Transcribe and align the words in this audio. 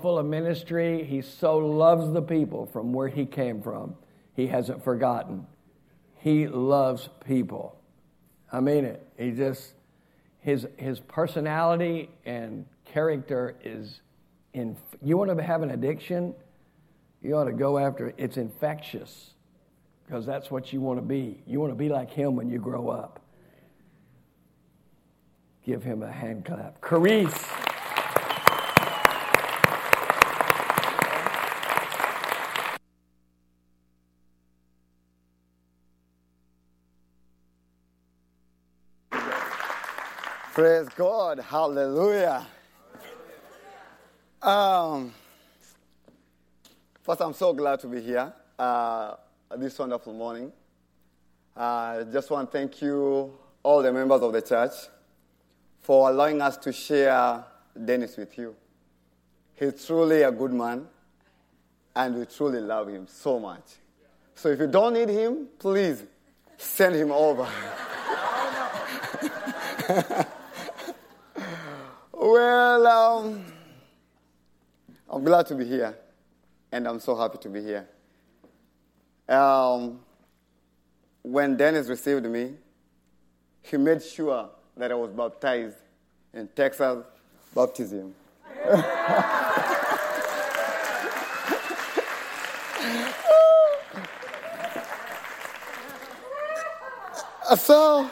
full 0.00 0.18
of 0.18 0.26
ministry. 0.26 1.04
He 1.04 1.22
so 1.22 1.58
loves 1.58 2.12
the 2.12 2.22
people 2.22 2.66
from 2.66 2.92
where 2.92 3.08
he 3.08 3.26
came 3.26 3.62
from. 3.62 3.94
He 4.34 4.46
hasn't 4.46 4.82
forgotten. 4.82 5.46
He 6.18 6.46
loves 6.46 7.08
people. 7.26 7.76
I 8.52 8.60
mean 8.60 8.84
it. 8.84 9.06
He 9.16 9.30
just 9.30 9.74
his 10.40 10.66
his 10.76 11.00
personality 11.00 12.10
and 12.24 12.66
character 12.84 13.56
is 13.62 14.00
in 14.52 14.76
you 15.02 15.16
want 15.16 15.36
to 15.36 15.42
have 15.42 15.62
an 15.62 15.70
addiction, 15.70 16.34
you 17.22 17.36
ought 17.36 17.44
to 17.44 17.52
go 17.52 17.78
after 17.78 18.08
it. 18.08 18.14
It's 18.18 18.36
infectious 18.36 19.30
because 20.06 20.26
that's 20.26 20.50
what 20.50 20.72
you 20.72 20.80
want 20.80 20.98
to 20.98 21.06
be. 21.06 21.42
You 21.46 21.60
want 21.60 21.72
to 21.72 21.76
be 21.76 21.88
like 21.88 22.10
him 22.10 22.34
when 22.34 22.50
you 22.50 22.58
grow 22.58 22.88
up. 22.88 23.20
Give 25.64 25.82
him 25.82 26.02
a 26.02 26.10
hand 26.10 26.44
clap. 26.44 26.80
Kariz. 26.80 27.59
Praise 40.60 40.88
God. 40.94 41.38
Hallelujah. 41.38 42.46
Um, 44.42 45.14
first, 47.00 47.22
I'm 47.22 47.32
so 47.32 47.54
glad 47.54 47.80
to 47.80 47.86
be 47.86 48.02
here 48.02 48.30
uh, 48.58 49.14
this 49.56 49.78
wonderful 49.78 50.12
morning. 50.12 50.52
I 51.56 51.62
uh, 51.62 52.04
just 52.12 52.28
want 52.28 52.52
to 52.52 52.58
thank 52.58 52.82
you, 52.82 53.32
all 53.62 53.82
the 53.82 53.90
members 53.90 54.20
of 54.20 54.34
the 54.34 54.42
church, 54.42 54.72
for 55.80 56.10
allowing 56.10 56.42
us 56.42 56.58
to 56.58 56.74
share 56.74 57.42
Dennis 57.82 58.18
with 58.18 58.36
you. 58.36 58.54
He's 59.54 59.86
truly 59.86 60.20
a 60.20 60.30
good 60.30 60.52
man, 60.52 60.86
and 61.96 62.16
we 62.16 62.26
truly 62.26 62.60
love 62.60 62.88
him 62.88 63.06
so 63.08 63.40
much. 63.40 63.64
So 64.34 64.50
if 64.50 64.60
you 64.60 64.66
don't 64.66 64.92
need 64.92 65.08
him, 65.08 65.48
please 65.58 66.04
send 66.58 66.96
him 66.96 67.12
over. 67.12 67.48
Well, 72.32 72.86
um, 72.86 73.44
I'm 75.10 75.24
glad 75.24 75.46
to 75.46 75.56
be 75.56 75.64
here, 75.64 75.98
and 76.70 76.86
I'm 76.86 77.00
so 77.00 77.16
happy 77.16 77.38
to 77.38 77.48
be 77.48 77.60
here. 77.60 77.88
Um, 79.28 79.98
when 81.22 81.56
Dennis 81.56 81.88
received 81.88 82.24
me, 82.26 82.52
he 83.62 83.76
made 83.76 84.00
sure 84.00 84.48
that 84.76 84.92
I 84.92 84.94
was 84.94 85.10
baptized 85.10 85.78
in 86.32 86.46
Texas 86.54 87.04
baptism. 87.52 88.14
so 97.56 98.08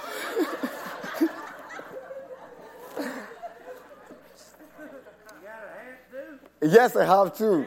Yes, 6.60 6.96
I 6.96 7.04
have 7.04 7.36
too. 7.36 7.66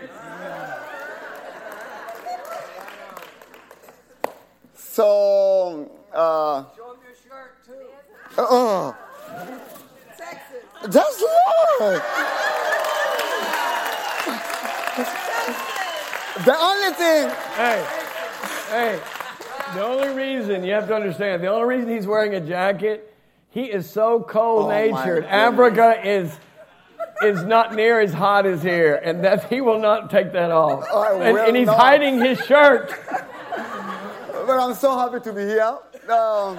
So, 4.76 5.90
uh, 6.14 6.66
show 6.76 6.92
him 6.92 7.00
your 7.06 7.16
shirt 7.24 7.66
too. 7.66 8.42
Uh, 8.42 8.94
That's 10.84 11.22
Lord. 11.22 12.02
the 16.46 16.58
only 16.60 16.94
thing. 16.96 17.30
Hey, 17.56 17.86
hey. 18.70 19.00
The 19.74 19.86
only 19.86 20.10
reason 20.10 20.66
you 20.66 20.74
have 20.74 20.88
to 20.90 20.96
understand, 20.96 21.42
the 21.42 21.48
only 21.48 21.76
reason 21.78 21.90
he's 21.90 22.06
wearing 22.06 22.36
a 22.36 22.42
jacket, 22.42 23.16
he 23.52 23.72
is 23.72 23.90
so 23.90 24.20
cold 24.22 24.68
natured. 24.68 25.24
Oh 25.24 25.28
Africa 25.28 26.02
is 26.04 26.38
is 27.24 27.44
not 27.44 27.74
near 27.76 28.00
as 28.00 28.14
hot 28.14 28.46
as 28.46 28.62
here, 28.62 28.96
and 28.96 29.24
that 29.24 29.50
he 29.50 29.62
will 29.62 29.80
not 29.80 30.10
take 30.10 30.32
that 30.34 30.52
off. 30.52 30.86
And, 31.22 31.38
and, 31.38 31.58
he's 31.58 31.68
not. 31.68 31.78
hiding 31.78 32.20
his 32.20 32.40
shirt. 32.46 32.94
But 33.10 34.60
I'm 34.60 34.74
so 34.74 34.98
happy 34.98 35.20
to 35.24 35.34
be 35.34 35.42
here. 35.42 35.78
Um, 36.10 36.58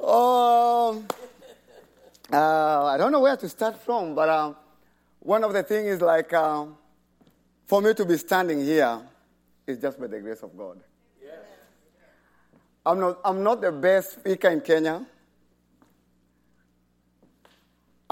um, 0.00 1.06
uh, 2.32 2.84
I 2.86 2.96
don't 2.98 3.12
know 3.12 3.20
where 3.20 3.36
to 3.36 3.48
start 3.48 3.78
from, 3.82 4.14
but 4.14 4.28
um, 4.28 4.56
one 5.20 5.42
of 5.44 5.52
the 5.52 5.62
things 5.62 5.86
is 5.88 6.00
like 6.00 6.32
um, 6.32 6.76
for 7.66 7.80
me 7.80 7.94
to 7.94 8.04
be 8.04 8.16
standing 8.16 8.60
here 8.60 9.00
is 9.66 9.78
just 9.78 9.98
by 9.98 10.06
the 10.06 10.20
grace 10.20 10.42
of 10.42 10.56
God. 10.56 10.80
Yes. 11.22 11.34
I'm 12.84 13.00
not, 13.00 13.20
I'm 13.24 13.42
not 13.42 13.60
the 13.60 13.72
best 13.72 14.12
speaker 14.12 14.48
in 14.48 14.60
Kenya. 14.60 15.06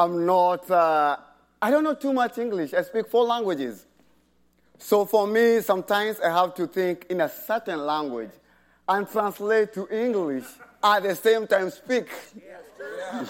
I'm 0.00 0.24
not, 0.24 0.70
uh, 0.70 1.18
I 1.60 1.70
don't 1.70 1.84
know 1.84 1.92
too 1.92 2.14
much 2.14 2.38
English. 2.38 2.72
I 2.72 2.80
speak 2.80 3.06
four 3.08 3.24
languages. 3.24 3.84
So 4.78 5.04
for 5.04 5.26
me, 5.26 5.60
sometimes 5.60 6.18
I 6.20 6.30
have 6.30 6.54
to 6.54 6.66
think 6.66 7.04
in 7.10 7.20
a 7.20 7.28
certain 7.28 7.84
language 7.84 8.30
and 8.88 9.06
translate 9.06 9.74
to 9.74 9.86
English 9.94 10.46
at 10.82 11.02
the 11.02 11.14
same 11.14 11.46
time 11.46 11.68
speak. 11.68 12.08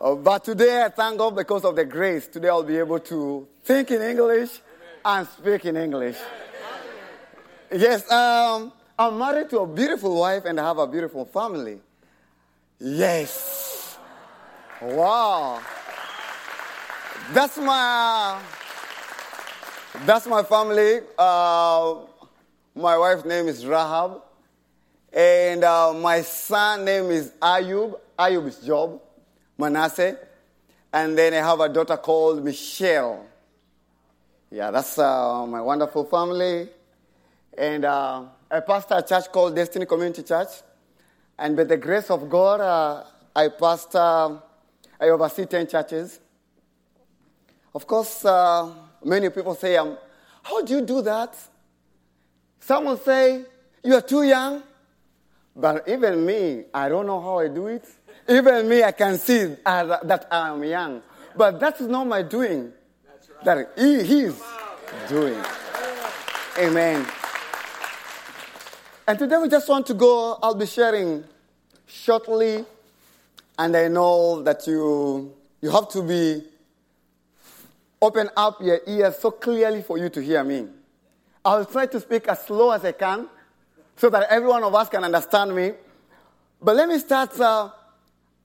uh, 0.00 0.14
but 0.14 0.44
today 0.44 0.82
I 0.82 0.88
thank 0.88 1.18
God 1.18 1.36
because 1.36 1.66
of 1.66 1.76
the 1.76 1.84
grace. 1.84 2.26
Today 2.26 2.48
I'll 2.48 2.62
be 2.62 2.78
able 2.78 3.00
to 3.00 3.46
think 3.62 3.90
in 3.90 4.00
English 4.00 4.62
and 5.04 5.28
speak 5.28 5.66
in 5.66 5.76
English. 5.76 6.16
Yes, 7.70 8.10
um, 8.10 8.72
I'm 8.98 9.18
married 9.18 9.50
to 9.50 9.58
a 9.58 9.66
beautiful 9.66 10.18
wife 10.18 10.46
and 10.46 10.58
I 10.58 10.64
have 10.64 10.78
a 10.78 10.86
beautiful 10.86 11.26
family. 11.26 11.80
Yes. 12.80 13.71
Wow. 14.82 15.60
That's 17.32 17.56
my 17.56 18.42
that's 20.04 20.26
my 20.26 20.42
family. 20.42 20.98
Uh, 21.16 21.98
my 22.74 22.98
wife's 22.98 23.24
name 23.24 23.46
is 23.46 23.64
Rahab. 23.64 24.22
And 25.12 25.62
uh, 25.62 25.92
my 25.92 26.22
son 26.22 26.84
name 26.84 27.12
is 27.12 27.30
Ayub. 27.40 27.94
Ayub 28.18 28.48
is 28.48 28.58
Job. 28.58 29.00
Manasseh. 29.56 30.18
And 30.92 31.16
then 31.16 31.32
I 31.34 31.46
have 31.46 31.60
a 31.60 31.68
daughter 31.68 31.96
called 31.96 32.44
Michelle. 32.44 33.24
Yeah, 34.50 34.72
that's 34.72 34.98
uh, 34.98 35.46
my 35.46 35.60
wonderful 35.60 36.06
family. 36.06 36.68
And 37.56 37.84
uh, 37.84 38.24
I 38.50 38.58
pastor 38.58 38.96
a 38.96 39.02
church 39.02 39.30
called 39.30 39.54
Destiny 39.54 39.86
Community 39.86 40.24
Church. 40.24 40.48
And 41.38 41.56
by 41.56 41.64
the 41.64 41.76
grace 41.76 42.10
of 42.10 42.28
God, 42.28 42.60
uh, 42.60 43.04
I 43.36 43.46
pastor 43.48 44.40
I 45.02 45.08
oversee 45.08 45.46
10 45.46 45.66
churches. 45.66 46.20
Of 47.74 47.88
course, 47.88 48.24
uh, 48.24 48.72
many 49.04 49.30
people 49.30 49.56
say, 49.56 49.76
um, 49.76 49.98
How 50.44 50.62
do 50.62 50.74
you 50.74 50.80
do 50.80 51.02
that? 51.02 51.36
Some 52.60 52.84
will 52.84 52.96
say, 52.98 53.44
You 53.82 53.96
are 53.96 54.00
too 54.00 54.22
young. 54.22 54.62
But 55.56 55.88
even 55.88 56.24
me, 56.24 56.66
I 56.72 56.88
don't 56.88 57.06
know 57.06 57.20
how 57.20 57.40
I 57.40 57.48
do 57.48 57.66
it. 57.66 57.84
Even 58.28 58.68
me, 58.68 58.84
I 58.84 58.92
can 58.92 59.18
see 59.18 59.56
uh, 59.66 59.98
that 60.04 60.28
I 60.30 60.50
am 60.50 60.62
young. 60.62 61.02
But 61.36 61.58
that's 61.58 61.80
not 61.80 62.06
my 62.06 62.22
doing. 62.22 62.72
Right. 63.44 63.44
That 63.44 63.72
he, 63.76 63.94
is 64.22 64.40
doing. 65.08 65.42
Amen. 66.58 67.04
And 69.08 69.18
today 69.18 69.36
we 69.38 69.48
just 69.48 69.68
want 69.68 69.84
to 69.88 69.94
go, 69.94 70.38
I'll 70.40 70.54
be 70.54 70.66
sharing 70.66 71.24
shortly 71.86 72.64
and 73.62 73.76
I 73.76 73.86
know 73.86 74.42
that 74.42 74.66
you, 74.66 75.32
you 75.60 75.70
have 75.70 75.88
to 75.90 76.02
be 76.02 76.42
open 78.00 78.28
up 78.36 78.60
your 78.60 78.80
ears 78.88 79.16
so 79.18 79.30
clearly 79.30 79.82
for 79.82 79.98
you 79.98 80.08
to 80.08 80.20
hear 80.20 80.42
me. 80.42 80.66
I'll 81.44 81.64
try 81.64 81.86
to 81.86 82.00
speak 82.00 82.26
as 82.26 82.44
slow 82.44 82.72
as 82.72 82.84
I 82.84 82.90
can 82.90 83.28
so 83.96 84.10
that 84.10 84.26
every 84.30 84.48
one 84.48 84.64
of 84.64 84.74
us 84.74 84.88
can 84.88 85.04
understand 85.04 85.54
me. 85.54 85.74
But 86.60 86.74
let 86.74 86.88
me 86.88 86.98
start 86.98 87.38
uh, 87.38 87.70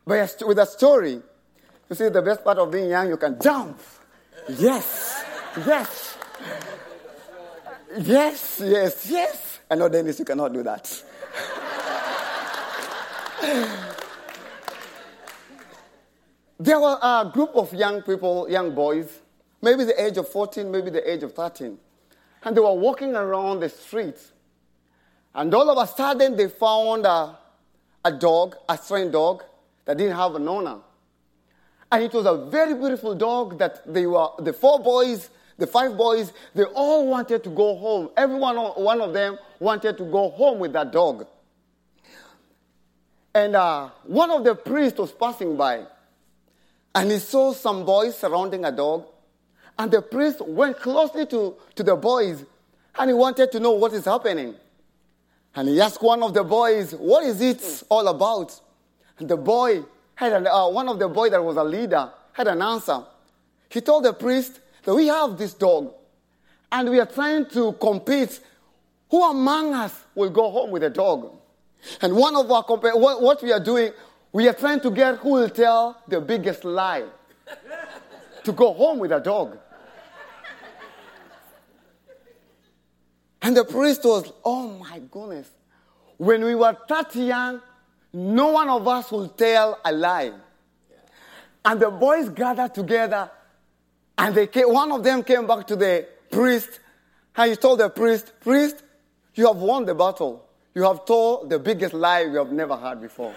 a, 0.06 0.30
with 0.46 0.60
a 0.60 0.68
story. 0.68 1.20
You 1.90 1.96
see, 1.96 2.10
the 2.10 2.22
best 2.22 2.44
part 2.44 2.60
of 2.60 2.70
being 2.70 2.90
young, 2.90 3.10
you 3.10 3.18
can 3.18 3.42
jump. 3.42 3.80
Yes, 4.50 5.26
yes. 5.66 6.18
Yes, 8.00 8.62
yes, 8.64 9.10
yes. 9.10 9.60
I 9.72 9.76
know, 9.76 9.90
Dennis, 9.90 10.20
you 10.20 10.26
cannot 10.26 10.54
do 10.54 10.62
that. 10.62 11.04
There 16.60 16.80
were 16.80 16.98
a 17.02 17.30
group 17.32 17.52
of 17.56 17.74
young 17.74 18.02
people, 18.02 18.50
young 18.50 18.74
boys, 18.74 19.22
maybe 19.62 19.84
the 19.84 20.04
age 20.04 20.18
of 20.18 20.28
14, 20.30 20.72
maybe 20.72 20.90
the 20.90 21.10
age 21.10 21.24
of 21.24 21.34
13. 21.34 21.78
And 22.44 22.58
they 22.58 22.62
were 22.62 22.74
walking 22.74 23.16
around 23.16 23.60
the 23.60 23.70
streets. 23.70 24.32
And 25.36 25.54
all 25.54 25.70
of 25.70 25.78
a 25.78 25.86
sudden, 25.92 26.36
they 26.36 26.48
found 26.48 27.06
a, 27.06 27.38
a 28.04 28.12
dog, 28.12 28.56
a 28.68 28.78
strange 28.78 29.12
dog, 29.12 29.44
that 29.86 29.98
didn't 29.98 30.16
have 30.16 30.36
an 30.36 30.48
owner. 30.48 30.78
And 31.92 32.04
it 32.04 32.14
was 32.14 32.26
a 32.26 32.50
very 32.50 32.74
beautiful 32.74 33.16
dog 33.16 33.58
that 33.60 33.92
they 33.92 34.06
were, 34.06 34.30
the 34.40 34.52
four 34.52 34.80
boys, 34.80 35.30
the 35.58 35.68
five 35.68 35.96
boys, 35.96 36.34
they 36.54 36.64
all 36.64 37.08
wanted 37.08 37.44
to 37.44 37.50
go 37.50 37.76
home. 37.76 38.10
Every 38.18 38.38
one, 38.38 38.58
one 38.58 39.02
of 39.02 39.14
them 39.14 39.38
wanted 39.60 39.98
to 39.98 40.04
go 40.06 40.30
home 40.30 40.60
with 40.60 40.74
that 40.74 40.92
dog. 40.92 41.28
And 43.34 43.56
uh, 43.56 43.90
one 44.04 44.32
of 44.32 44.44
the 44.44 44.56
priests 44.56 45.00
was 45.00 45.12
passing 45.12 45.56
by, 45.56 45.86
and 46.98 47.12
he 47.12 47.20
saw 47.20 47.54
some 47.54 47.86
boys 47.86 48.18
surrounding 48.18 48.66
a 48.66 48.72
dog. 48.72 49.06
And 49.78 49.92
the 49.92 50.02
priest 50.02 50.42
went 50.42 50.80
closely 50.80 51.28
to, 51.28 51.56
to 51.76 51.84
the 51.84 51.96
boys, 51.96 52.44
and 52.98 53.10
he 53.10 53.14
wanted 53.14 53.52
to 53.52 53.60
know 53.60 53.74
what 53.74 53.94
is 53.94 54.06
happening. 54.06 54.56
And 55.54 55.70
he 55.70 55.80
asked 55.80 56.02
one 56.02 56.24
of 56.24 56.34
the 56.34 56.44
boys, 56.44 56.96
What 56.96 57.24
is 57.24 57.40
it 57.40 57.84
all 57.90 58.08
about? 58.08 58.60
And 59.20 59.30
the 59.30 59.38
boy 59.38 59.84
had 60.16 60.34
an, 60.34 60.48
uh, 60.48 60.70
one 60.70 60.90
of 60.90 60.98
the 60.98 61.08
boys 61.08 61.30
that 61.32 61.44
was 61.44 61.58
a 61.58 61.64
leader 61.64 62.10
had 62.34 62.48
an 62.48 62.64
answer. 62.64 63.04
He 63.70 63.80
told 63.80 64.04
the 64.04 64.14
priest 64.14 64.60
that 64.84 64.96
we 64.96 65.06
have 65.06 65.38
this 65.38 65.54
dog, 65.54 65.94
and 66.72 66.90
we 66.90 67.00
are 67.00 67.06
trying 67.06 67.46
to 67.50 67.74
compete. 67.74 68.40
Who 69.12 69.24
among 69.24 69.76
us 69.76 69.94
will 70.16 70.32
go 70.32 70.50
home 70.50 70.72
with 70.72 70.82
a 70.82 70.90
dog? 70.90 71.32
And 72.02 72.16
one 72.16 72.36
of 72.36 72.52
our 72.52 72.64
what 72.64 73.44
we 73.44 73.54
are 73.54 73.60
doing, 73.60 73.92
we 74.32 74.48
are 74.48 74.54
trying 74.54 74.80
to 74.82 74.92
get 74.92 75.18
who 75.18 75.30
will 75.30 75.50
tell 75.50 76.02
the 76.08 76.22
biggest 76.22 76.64
lie 76.64 77.06
to 78.44 78.52
go 78.52 78.74
home 78.74 79.00
with 79.00 79.12
a 79.12 79.20
dog. 79.20 79.58
And 83.42 83.56
the 83.56 83.64
priest 83.64 84.04
was, 84.04 84.32
oh 84.44 84.70
my 84.78 85.00
goodness. 85.00 85.50
When 86.18 86.44
we 86.44 86.56
were 86.56 86.76
that 86.90 87.16
young, 87.16 87.62
no 88.12 88.52
one 88.52 88.70
of 88.70 88.88
us 88.88 89.12
will 89.12 89.30
tell 89.30 89.80
a 89.86 89.92
lie. 89.92 90.34
And 91.64 91.80
the 91.80 91.92
boys 91.92 92.30
gathered 92.30 92.74
together, 92.74 93.30
and 94.18 94.34
they 94.34 94.48
came, 94.48 94.72
one 94.74 94.92
of 94.92 95.04
them 95.04 95.24
came 95.24 95.46
back 95.46 95.68
to 95.68 95.76
the 95.76 96.08
priest, 96.32 96.80
and 97.36 97.52
he 97.52 97.56
told 97.56 97.80
the 97.80 97.90
priest, 97.90 98.34
Priest, 98.40 98.84
you 99.36 99.46
have 99.48 99.58
won 99.58 99.86
the 99.86 99.94
battle. 99.94 100.46
You 100.74 100.84
have 100.84 101.06
told 101.06 101.50
the 101.50 101.60
biggest 101.60 101.94
lie 101.94 102.26
we 102.26 102.38
have 102.38 102.52
never 102.52 102.76
heard 102.76 103.02
before. 103.02 103.34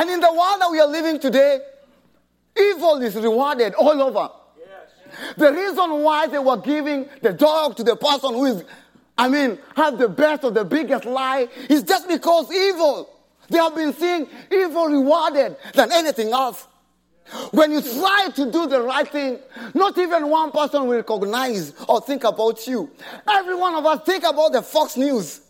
And 0.00 0.08
in 0.08 0.18
the 0.18 0.32
world 0.32 0.62
that 0.62 0.70
we 0.70 0.80
are 0.80 0.86
living 0.86 1.20
today, 1.20 1.58
evil 2.58 3.02
is 3.02 3.14
rewarded 3.16 3.74
all 3.74 4.00
over. 4.00 4.30
The 5.36 5.52
reason 5.52 6.02
why 6.02 6.26
they 6.26 6.38
were 6.38 6.56
giving 6.56 7.06
the 7.20 7.34
dog 7.34 7.76
to 7.76 7.84
the 7.84 7.96
person 7.96 8.32
who 8.32 8.46
is, 8.46 8.64
I 9.18 9.28
mean, 9.28 9.58
have 9.76 9.98
the 9.98 10.08
best 10.08 10.42
or 10.42 10.52
the 10.52 10.64
biggest 10.64 11.04
lie 11.04 11.48
is 11.68 11.82
just 11.82 12.08
because 12.08 12.50
evil. 12.50 13.10
They 13.50 13.58
have 13.58 13.74
been 13.74 13.92
seeing 13.92 14.26
evil 14.50 14.86
rewarded 14.86 15.56
than 15.74 15.92
anything 15.92 16.32
else. 16.32 16.66
When 17.50 17.70
you 17.70 17.82
try 17.82 18.28
to 18.36 18.50
do 18.50 18.68
the 18.68 18.80
right 18.80 19.06
thing, 19.06 19.38
not 19.74 19.98
even 19.98 20.30
one 20.30 20.50
person 20.50 20.86
will 20.86 20.96
recognize 20.96 21.74
or 21.86 22.00
think 22.00 22.24
about 22.24 22.66
you. 22.66 22.90
Every 23.28 23.54
one 23.54 23.74
of 23.74 23.84
us 23.84 24.00
think 24.06 24.24
about 24.24 24.52
the 24.52 24.62
Fox 24.62 24.96
News. 24.96 25.42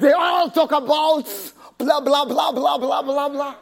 They 0.00 0.12
all 0.12 0.50
talk 0.50 0.70
about 0.72 1.24
blah, 1.78 2.00
blah, 2.00 2.26
blah, 2.26 2.52
blah, 2.52 2.78
blah, 2.78 3.02
blah, 3.02 3.28
blah. 3.30 3.54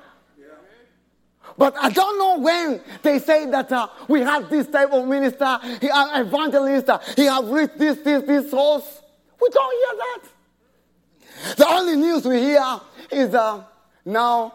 But 1.59 1.75
I 1.77 1.91
don't 1.91 2.19
know 2.19 2.39
when 2.39 2.81
they 3.03 3.19
say 3.19 3.45
that 3.47 3.71
uh, 3.73 3.89
we 4.07 4.21
have 4.21 4.49
this 4.49 4.69
type 4.69 4.93
of 4.93 5.09
minister, 5.09 5.59
he, 5.81 5.91
uh, 5.91 6.21
evangelist, 6.21 6.89
uh, 6.89 7.01
he 7.17 7.25
have 7.25 7.49
reached 7.49 7.77
this, 7.77 7.99
this, 7.99 8.23
this 8.23 8.49
source. 8.49 9.03
We 9.43 9.49
don't 9.51 9.75
hear 9.75 9.99
that. 9.99 11.57
The 11.57 11.67
only 11.67 11.97
news 11.97 12.25
we 12.25 12.39
hear 12.39 12.81
is 13.11 13.35
uh, 13.35 13.65
now 14.05 14.55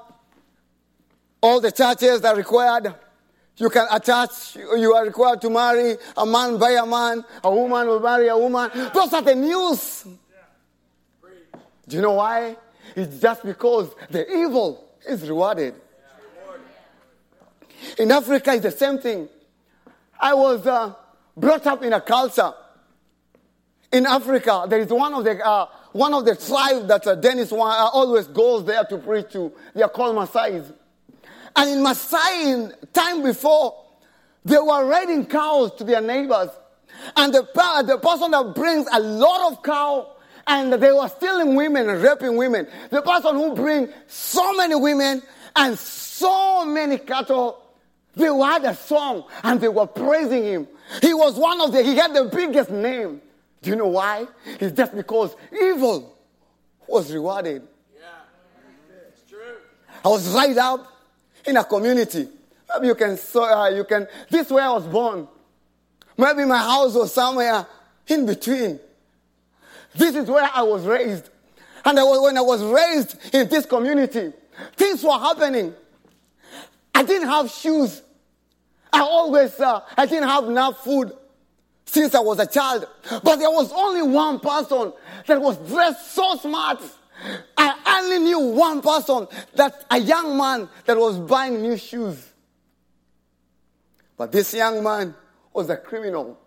all 1.41 1.59
the 1.59 1.73
churches 1.73 2.23
are 2.23 2.37
required. 2.37 2.95
You 3.57 3.69
can 3.69 3.85
attach, 3.91 4.55
you 4.55 4.93
are 4.93 5.05
required 5.05 5.41
to 5.41 5.49
marry 5.49 5.97
a 6.15 6.25
man 6.25 6.57
by 6.57 6.71
a 6.71 6.85
man, 6.85 7.23
a 7.43 7.53
woman 7.53 7.85
will 7.85 7.99
marry 7.99 8.29
a 8.29 8.37
woman. 8.37 8.71
Those 8.93 9.13
are 9.13 9.21
the 9.21 9.35
news. 9.35 10.05
Do 11.87 11.97
you 11.97 12.01
know 12.01 12.13
why? 12.13 12.55
It's 12.95 13.19
just 13.19 13.43
because 13.43 13.93
the 14.09 14.25
evil 14.31 14.85
is 15.05 15.27
rewarded. 15.27 15.75
In 17.97 18.11
Africa, 18.11 18.53
it's 18.53 18.63
the 18.63 18.71
same 18.71 18.97
thing. 18.97 19.29
I 20.19 20.33
was 20.33 20.65
uh, 20.65 20.93
brought 21.35 21.65
up 21.67 21.83
in 21.83 21.93
a 21.93 22.01
culture. 22.01 22.53
In 23.91 24.05
Africa, 24.05 24.65
there 24.67 24.79
is 24.79 24.89
one 24.89 25.13
of 25.13 25.23
the 25.23 25.45
uh, 25.45 25.67
one 25.91 26.13
of 26.13 26.25
the 26.25 26.35
tribes 26.35 26.87
that 26.87 27.05
uh, 27.05 27.15
Dennis 27.15 27.51
uh, 27.51 27.55
always 27.57 28.27
goes 28.27 28.65
there 28.65 28.83
to 28.85 28.97
preach 28.97 29.31
to. 29.33 29.51
They 29.75 29.83
are 29.83 29.89
called 29.89 30.15
Maasai. 30.15 30.73
And 31.55 31.69
in 31.69 31.79
Maasai, 31.79 32.91
time 32.91 33.21
before, 33.21 33.75
they 34.43 34.57
were 34.57 34.89
raiding 34.89 35.27
cows 35.27 35.75
to 35.75 35.83
their 35.83 36.01
neighbors. 36.01 36.49
And 37.15 37.33
the, 37.33 37.43
the 37.85 37.99
person 37.99 38.31
that 38.31 38.55
brings 38.55 38.87
a 38.91 38.99
lot 38.99 39.51
of 39.51 39.61
cow 39.61 40.13
and 40.47 40.73
they 40.73 40.91
were 40.91 41.07
stealing 41.09 41.55
women 41.55 41.89
and 41.89 42.01
raping 42.01 42.37
women. 42.37 42.67
The 42.89 43.01
person 43.01 43.35
who 43.35 43.53
brings 43.53 43.89
so 44.07 44.53
many 44.53 44.75
women 44.75 45.21
and 45.55 45.77
so 45.77 46.65
many 46.65 46.97
cattle 46.97 47.62
they 48.15 48.25
had 48.25 48.65
a 48.65 48.75
song 48.75 49.25
and 49.43 49.59
they 49.59 49.67
were 49.67 49.87
praising 49.87 50.43
him. 50.43 50.67
He 51.01 51.13
was 51.13 51.35
one 51.35 51.59
of 51.61 51.71
the, 51.71 51.83
he 51.83 51.95
had 51.95 52.13
the 52.13 52.25
biggest 52.25 52.69
name. 52.69 53.21
Do 53.61 53.69
you 53.69 53.75
know 53.75 53.87
why? 53.87 54.27
It's 54.45 54.75
just 54.75 54.95
because 54.95 55.35
evil 55.51 56.15
was 56.87 57.11
rewarded. 57.11 57.63
Yeah, 57.95 58.09
it's 59.07 59.29
true. 59.29 59.57
I 60.03 60.09
was 60.09 60.27
right 60.33 60.57
up 60.57 60.85
in 61.45 61.57
a 61.57 61.63
community. 61.63 62.27
Maybe 62.73 62.87
you 62.87 62.95
can, 62.95 63.17
uh, 63.35 63.71
you 63.73 63.83
can, 63.85 64.07
this 64.29 64.49
where 64.49 64.65
I 64.65 64.73
was 64.73 64.85
born. 64.85 65.27
Maybe 66.17 66.45
my 66.45 66.57
house 66.57 66.93
was 66.93 67.13
somewhere 67.13 67.65
in 68.07 68.25
between. 68.25 68.79
This 69.95 70.15
is 70.15 70.27
where 70.27 70.49
I 70.53 70.61
was 70.63 70.85
raised. 70.85 71.29
And 71.85 71.99
I 71.99 72.03
was, 72.03 72.21
when 72.21 72.37
I 72.37 72.41
was 72.41 72.63
raised 72.63 73.33
in 73.33 73.47
this 73.49 73.65
community, 73.65 74.33
things 74.75 75.03
were 75.03 75.11
happening. 75.11 75.73
I 77.03 77.05
didn't 77.05 77.27
have 77.27 77.51
shoes. 77.51 78.01
I 78.93 79.01
always, 79.01 79.59
uh, 79.59 79.81
I 79.97 80.05
didn't 80.05 80.29
have 80.29 80.45
enough 80.45 80.85
food 80.85 81.11
since 81.85 82.15
I 82.15 82.21
was 82.21 82.39
a 82.39 82.47
child. 82.47 82.87
But 83.21 83.35
there 83.35 83.51
was 83.51 83.73
only 83.73 84.03
one 84.03 84.39
person 84.39 84.93
that 85.27 85.41
was 85.41 85.57
dressed 85.69 86.13
so 86.13 86.37
smart. 86.37 86.81
I 87.57 87.99
only 87.99 88.19
knew 88.19 88.39
one 88.39 88.81
person, 88.81 89.27
that 89.55 89.85
a 89.91 89.99
young 89.99 90.37
man 90.37 90.69
that 90.85 90.97
was 90.97 91.19
buying 91.19 91.61
new 91.61 91.75
shoes. 91.75 92.25
But 94.15 94.31
this 94.31 94.53
young 94.53 94.81
man 94.81 95.13
was 95.51 95.69
a 95.69 95.75
criminal. 95.75 96.39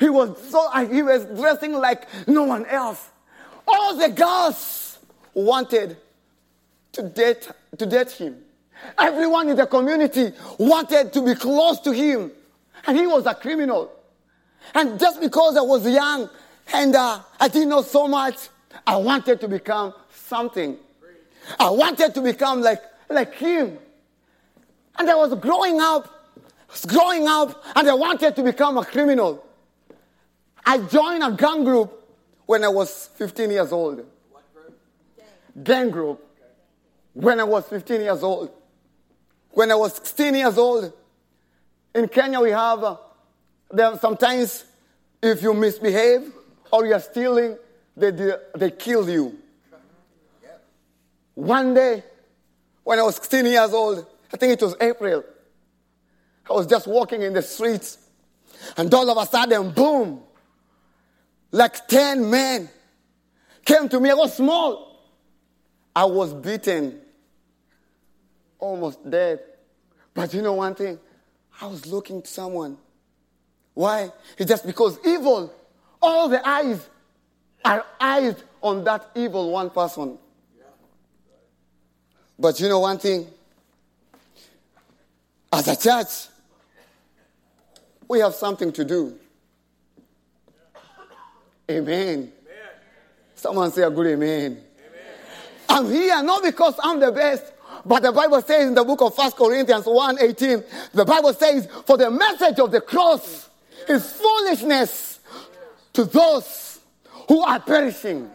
He 0.00 0.08
was 0.08 0.36
so, 0.50 0.68
he 0.86 1.02
was 1.02 1.26
dressing 1.26 1.74
like 1.74 2.08
no 2.26 2.42
one 2.42 2.66
else. 2.66 3.08
All 3.68 3.96
the 3.96 4.08
girls 4.08 4.98
wanted 5.32 5.96
to 6.90 7.02
date, 7.02 7.48
to 7.78 7.86
date 7.86 8.10
him. 8.10 8.42
Everyone 8.98 9.48
in 9.48 9.56
the 9.56 9.66
community 9.66 10.32
wanted 10.58 11.12
to 11.12 11.22
be 11.22 11.34
close 11.34 11.80
to 11.80 11.92
him. 11.92 12.30
And 12.86 12.96
he 12.96 13.06
was 13.06 13.26
a 13.26 13.34
criminal. 13.34 13.92
And 14.74 14.98
just 14.98 15.20
because 15.20 15.56
I 15.56 15.60
was 15.60 15.86
young 15.86 16.28
and 16.72 16.94
uh, 16.94 17.20
I 17.38 17.48
didn't 17.48 17.68
know 17.68 17.82
so 17.82 18.08
much, 18.08 18.48
I 18.86 18.96
wanted 18.96 19.40
to 19.40 19.48
become 19.48 19.94
something. 20.10 20.76
I 21.58 21.70
wanted 21.70 22.14
to 22.14 22.20
become 22.20 22.62
like, 22.62 22.82
like 23.08 23.34
him. 23.34 23.78
And 24.98 25.10
I 25.10 25.14
was 25.14 25.34
growing 25.34 25.80
up, 25.80 26.08
was 26.70 26.84
growing 26.84 27.26
up, 27.26 27.62
and 27.74 27.88
I 27.88 27.94
wanted 27.94 28.36
to 28.36 28.42
become 28.42 28.78
a 28.78 28.84
criminal. 28.84 29.44
I 30.64 30.78
joined 30.78 31.22
a 31.22 31.32
gang 31.32 31.64
group 31.64 31.92
when 32.46 32.64
I 32.64 32.68
was 32.68 33.10
15 33.16 33.50
years 33.50 33.72
old. 33.72 34.04
What 34.30 34.54
group? 34.54 34.78
Gang 35.64 35.90
group. 35.90 36.24
When 37.14 37.40
I 37.40 37.44
was 37.44 37.66
15 37.68 38.00
years 38.00 38.22
old. 38.22 38.50
When 39.52 39.70
I 39.70 39.74
was 39.74 39.94
16 39.94 40.34
years 40.34 40.56
old, 40.56 40.92
in 41.94 42.08
Kenya 42.08 42.40
we 42.40 42.50
have, 42.50 42.82
uh, 42.82 42.96
there 43.70 43.96
sometimes 43.98 44.64
if 45.22 45.42
you 45.42 45.52
misbehave 45.54 46.32
or 46.70 46.86
you're 46.86 47.00
stealing, 47.00 47.58
they, 47.96 48.10
they, 48.10 48.32
they 48.56 48.70
kill 48.70 49.08
you. 49.08 49.38
One 51.34 51.74
day, 51.74 52.02
when 52.82 52.98
I 52.98 53.02
was 53.02 53.16
16 53.16 53.46
years 53.46 53.72
old, 53.72 54.06
I 54.32 54.36
think 54.36 54.54
it 54.54 54.62
was 54.62 54.74
April, 54.80 55.24
I 56.48 56.52
was 56.52 56.66
just 56.66 56.86
walking 56.86 57.22
in 57.22 57.32
the 57.32 57.42
streets, 57.42 57.98
and 58.76 58.92
all 58.92 59.08
of 59.08 59.16
a 59.16 59.26
sudden, 59.30 59.70
boom, 59.70 60.22
like 61.50 61.86
10 61.88 62.28
men 62.28 62.68
came 63.64 63.88
to 63.88 64.00
me. 64.00 64.10
I 64.10 64.14
was 64.14 64.34
small. 64.34 64.98
I 65.94 66.06
was 66.06 66.32
beaten 66.32 67.01
almost 68.62 69.10
dead. 69.10 69.40
But 70.14 70.32
you 70.32 70.40
know 70.40 70.54
one 70.54 70.74
thing? 70.74 70.98
I 71.60 71.66
was 71.66 71.86
looking 71.86 72.22
to 72.22 72.28
someone. 72.28 72.78
Why? 73.74 74.10
It's 74.38 74.48
just 74.48 74.64
because 74.64 74.98
evil, 75.04 75.52
all 76.00 76.28
the 76.28 76.46
eyes 76.46 76.88
are 77.64 77.84
eyes 78.00 78.36
on 78.62 78.84
that 78.84 79.10
evil 79.14 79.50
one 79.50 79.70
person. 79.70 80.18
But 82.38 82.58
you 82.60 82.68
know 82.68 82.80
one 82.80 82.98
thing? 82.98 83.26
As 85.52 85.68
a 85.68 85.76
church, 85.76 86.28
we 88.08 88.20
have 88.20 88.34
something 88.34 88.72
to 88.72 88.84
do. 88.84 89.18
Amen. 91.70 92.32
Someone 93.34 93.72
say 93.72 93.82
a 93.82 93.90
good 93.90 94.06
amen. 94.06 94.52
amen. 94.52 94.62
I'm 95.68 95.90
here 95.90 96.22
not 96.22 96.42
because 96.42 96.74
I'm 96.82 97.00
the 97.00 97.10
best, 97.10 97.52
but 97.84 98.02
the 98.02 98.12
Bible 98.12 98.40
says 98.42 98.68
in 98.68 98.74
the 98.74 98.84
book 98.84 99.00
of 99.02 99.16
1 99.16 99.32
Corinthians 99.32 99.86
1 99.86 100.18
18, 100.20 100.64
the 100.94 101.04
Bible 101.04 101.32
says, 101.34 101.66
For 101.86 101.96
the 101.96 102.10
message 102.10 102.58
of 102.58 102.70
the 102.70 102.80
cross 102.80 103.48
is 103.88 104.12
foolishness 104.12 105.20
to 105.92 106.04
those 106.04 106.80
who 107.28 107.42
are 107.42 107.60
perishing. 107.60 108.30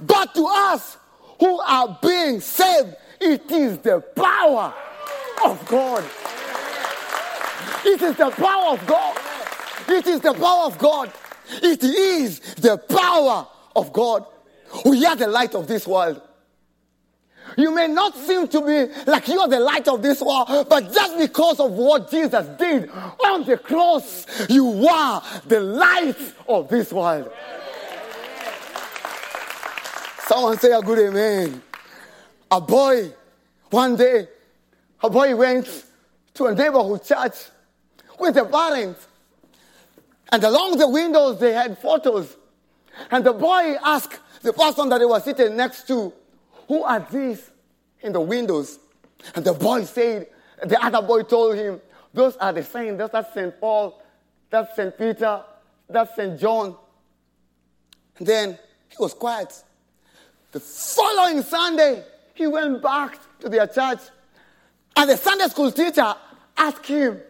But 0.00 0.34
to 0.34 0.46
us 0.48 0.96
who 1.40 1.60
are 1.60 1.98
being 2.02 2.40
saved, 2.40 2.96
it 3.20 3.50
is 3.50 3.78
the 3.78 4.00
power 4.00 4.72
of 5.44 5.66
God. 5.68 6.04
It 7.84 8.02
is 8.02 8.16
the 8.16 8.30
power 8.30 8.72
of 8.72 8.86
God. 8.86 9.16
It 9.88 10.06
is 10.06 10.20
the 10.20 10.34
power 10.34 10.66
of 10.66 10.78
God. 10.78 11.12
It 11.62 11.82
is 11.82 12.40
the 12.56 12.76
power 12.76 13.46
of 13.76 13.92
God. 13.92 14.26
We 14.84 15.04
are 15.06 15.16
the 15.16 15.28
light 15.28 15.54
of 15.54 15.66
this 15.66 15.86
world. 15.86 16.20
You 17.58 17.74
may 17.74 17.88
not 17.88 18.16
seem 18.16 18.46
to 18.46 18.60
be 18.60 18.86
like 19.10 19.26
you're 19.26 19.48
the 19.48 19.58
light 19.58 19.88
of 19.88 20.00
this 20.00 20.22
world, 20.22 20.68
but 20.68 20.92
just 20.92 21.18
because 21.18 21.58
of 21.58 21.72
what 21.72 22.08
Jesus 22.08 22.46
did 22.56 22.88
on 22.88 23.44
the 23.44 23.58
cross, 23.58 24.26
you 24.48 24.86
are 24.86 25.20
the 25.44 25.58
light 25.58 26.16
of 26.46 26.68
this 26.68 26.92
world. 26.92 27.32
Someone 30.28 30.56
say 30.58 30.70
a 30.70 30.80
good 30.80 31.08
amen. 31.08 31.60
A 32.48 32.60
boy, 32.60 33.12
one 33.70 33.96
day, 33.96 34.28
a 35.02 35.10
boy 35.10 35.34
went 35.34 35.84
to 36.34 36.46
a 36.46 36.54
neighborhood 36.54 37.02
church 37.02 37.34
with 38.20 38.36
the 38.36 38.44
parents. 38.44 39.08
And 40.30 40.44
along 40.44 40.78
the 40.78 40.88
windows, 40.88 41.40
they 41.40 41.54
had 41.54 41.76
photos. 41.76 42.36
And 43.10 43.24
the 43.24 43.32
boy 43.32 43.74
asked 43.82 44.20
the 44.42 44.52
person 44.52 44.88
that 44.90 45.00
he 45.00 45.06
was 45.06 45.24
sitting 45.24 45.56
next 45.56 45.88
to, 45.88 46.12
Who 46.68 46.82
are 46.82 47.00
these 47.10 47.50
in 48.02 48.12
the 48.12 48.20
windows? 48.20 48.78
And 49.34 49.44
the 49.44 49.54
boy 49.54 49.84
said, 49.84 50.28
The 50.62 50.82
other 50.84 51.02
boy 51.02 51.22
told 51.22 51.56
him, 51.56 51.80
Those 52.12 52.36
are 52.36 52.52
the 52.52 52.62
saints. 52.62 53.02
That's 53.10 53.34
St. 53.34 53.58
Paul, 53.58 54.00
that's 54.50 54.76
St. 54.76 54.96
Peter, 54.96 55.42
that's 55.88 56.14
St. 56.14 56.38
John. 56.38 56.76
And 58.18 58.26
then 58.26 58.58
he 58.88 58.96
was 58.98 59.14
quiet. 59.14 59.52
The 60.52 60.60
following 60.60 61.42
Sunday, 61.42 62.04
he 62.34 62.46
went 62.46 62.82
back 62.82 63.18
to 63.40 63.48
their 63.48 63.66
church. 63.66 64.00
And 64.94 65.10
the 65.10 65.16
Sunday 65.16 65.46
school 65.48 65.72
teacher 65.72 66.14
asked 66.56 66.86
him, 66.86 67.20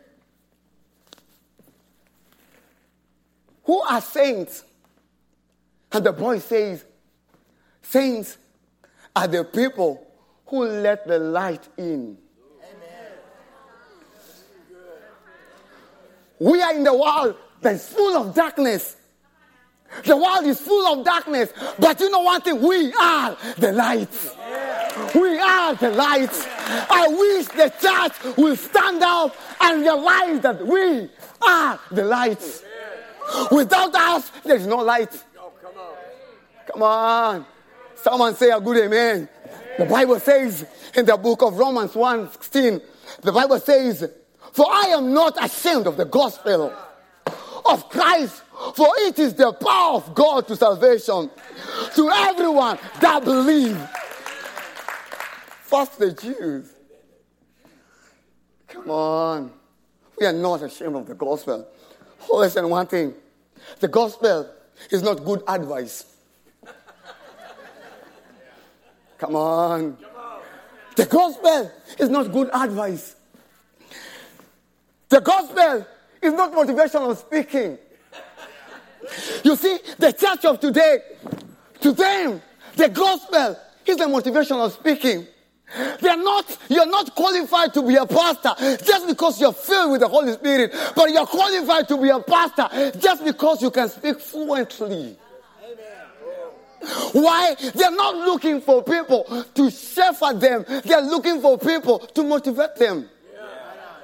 Who 3.64 3.80
are 3.80 4.00
saints? 4.00 4.64
And 5.92 6.04
the 6.04 6.12
boy 6.12 6.38
says, 6.38 6.85
Saints 7.83 8.38
are 9.19 9.27
the 9.27 9.43
people 9.43 10.07
who 10.47 10.65
let 10.65 11.05
the 11.09 11.19
light 11.19 11.69
in. 11.77 12.17
We 16.39 16.63
are 16.63 16.73
in 16.73 16.85
the 16.85 16.97
world 16.97 17.35
that's 17.61 17.89
full 17.89 18.17
of 18.17 18.33
darkness. 18.33 18.97
The 20.05 20.17
world 20.17 20.45
is 20.45 20.61
full 20.61 20.87
of 20.87 21.05
darkness. 21.05 21.53
But 21.81 21.99
you 21.99 22.11
know 22.11 22.21
one 22.21 22.41
thing? 22.43 22.63
We 22.63 22.93
are 22.93 23.37
the 23.57 23.73
light. 23.73 24.09
We 25.17 25.37
are 25.41 25.75
the 25.75 25.91
light. 25.91 26.31
I 26.89 27.09
wish 27.09 27.47
the 27.49 27.73
church 27.81 28.37
will 28.37 28.55
stand 28.55 29.03
up 29.03 29.35
and 29.61 29.81
realize 29.81 30.41
that 30.43 30.65
we 30.65 31.11
are 31.45 31.81
the 31.91 32.05
light. 32.05 32.63
Without 33.51 33.95
us, 33.97 34.31
there's 34.45 34.67
no 34.69 34.77
light. 34.77 35.11
come 36.73 36.83
on. 36.85 37.47
Someone 38.02 38.35
say 38.35 38.50
a 38.50 38.61
good 38.61 38.76
amen. 38.85 39.28
The 39.78 39.85
Bible 39.85 40.21
says 40.21 40.67
in 40.95 41.05
the 41.05 41.17
book 41.17 41.43
of 41.43 41.59
Romans 41.59 41.95
1 41.95 42.33
16, 42.33 42.81
the 43.23 43.33
Bible 43.33 43.59
says, 43.61 44.11
For 44.52 44.67
I 44.69 44.88
am 44.88 45.12
not 45.12 45.43
ashamed 45.43 45.87
of 45.87 45.97
the 45.97 46.05
gospel 46.05 46.73
of 47.64 47.88
Christ, 47.88 48.43
for 48.75 48.88
it 48.99 49.19
is 49.19 49.35
the 49.35 49.52
power 49.52 49.97
of 49.97 50.14
God 50.14 50.49
to 50.49 50.57
salvation 50.57 51.31
to 51.95 52.11
everyone 52.11 52.78
that 53.00 53.25
believes. 53.25 53.81
First 55.62 55.99
the 55.99 56.12
Jews. 56.12 56.73
Come 58.69 58.90
on. 58.90 59.52
We 60.19 60.26
are 60.26 60.33
not 60.33 60.62
ashamed 60.62 60.97
of 60.97 61.07
the 61.07 61.14
gospel. 61.14 61.69
Oh, 62.31 62.38
listen, 62.38 62.69
one 62.69 62.87
thing 62.87 63.14
the 63.81 63.88
gospel 63.88 64.50
is 64.90 65.02
not 65.02 65.25
good 65.25 65.43
advice. 65.47 66.18
Come 69.19 69.37
on. 69.37 69.99
The 70.97 71.07
gospel 71.07 71.71
is 71.99 72.09
not 72.09 72.33
good 72.33 72.51
advice. 72.53 73.17
The 75.09 75.21
gospel 75.21 75.87
is 76.23 76.33
not 76.33 76.53
motivational 76.53 77.17
speaking. 77.17 77.79
You 79.45 79.57
see, 79.57 79.79
the 79.99 80.13
church 80.13 80.45
of 80.45 80.61
today, 80.61 80.99
to 81.81 81.93
them, 81.93 82.43
the 82.77 82.89
gospel 82.89 83.57
is 83.87 83.97
the 83.97 84.05
motivational 84.05 84.71
speaking. 84.71 85.27
They're 86.01 86.17
not, 86.17 86.57
you're 86.69 86.89
not 86.89 87.15
qualified 87.15 87.75
to 87.75 87.83
be 87.83 87.97
a 87.97 88.07
pastor 88.07 88.55
just 88.85 89.07
because 89.07 89.41
you're 89.41 89.53
filled 89.53 89.93
with 89.93 90.01
the 90.01 90.09
Holy 90.09 90.33
Spirit, 90.33 90.75
but 90.95 91.11
you're 91.11 91.27
qualified 91.27 91.89
to 91.89 92.01
be 92.01 92.09
a 92.09 92.21
pastor 92.21 92.99
just 92.99 93.25
because 93.25 93.63
you 93.63 93.71
can 93.71 93.89
speak 93.89 94.21
fluently. 94.21 95.19
Why? 97.12 97.54
They're 97.75 97.90
not 97.90 98.16
looking 98.16 98.61
for 98.61 98.82
people 98.82 99.44
to 99.54 99.70
shepherd 99.70 100.40
them. 100.40 100.64
They're 100.85 101.02
looking 101.02 101.40
for 101.40 101.58
people 101.58 101.99
to 101.99 102.23
motivate 102.23 102.76
them. 102.76 103.08
Yeah. 103.32 103.40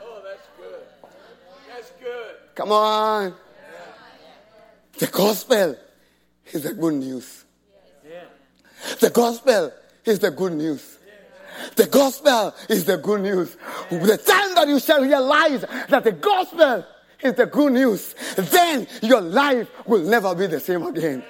Oh, 0.03 0.23
that's 0.25 0.49
good. 0.59 0.81
That's 1.69 1.91
good. 2.03 2.37
Come 2.55 2.73
on. 2.73 3.35
The 4.99 5.07
gospel 5.07 5.77
is 6.53 6.63
the 6.63 6.75
good 6.75 6.95
news. 6.95 7.45
The 9.01 9.11
gospel 9.11 9.73
is 10.05 10.19
the 10.19 10.31
good 10.31 10.53
news. 10.53 10.99
The 11.77 11.87
gospel 11.87 12.55
is 12.69 12.85
the 12.85 12.99
good 12.99 13.23
news. 13.23 13.57
The 13.91 14.19
time 14.19 14.55
that 14.55 14.69
you 14.69 14.79
shall 14.79 15.01
realize 15.01 15.63
that 15.89 16.05
the 16.05 16.13
gospel 16.13 16.85
is 17.21 17.35
the 17.35 17.47
good 17.47 17.73
news, 17.73 18.15
then 18.37 18.87
your 19.03 19.21
life 19.21 19.69
will 19.87 20.03
never 20.03 20.35
be 20.35 20.47
the 20.47 20.61
same 20.61 20.83
again. 20.83 21.25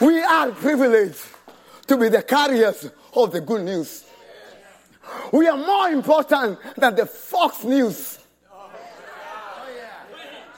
We 0.00 0.20
are 0.22 0.50
privileged 0.50 1.20
to 1.86 1.96
be 1.96 2.08
the 2.08 2.22
carriers 2.22 2.90
of 3.14 3.32
the 3.32 3.40
good 3.40 3.62
news. 3.62 4.04
We 5.32 5.46
are 5.46 5.56
more 5.56 5.88
important 5.88 6.58
than 6.76 6.96
the 6.96 7.06
Fox 7.06 7.62
News. 7.64 8.18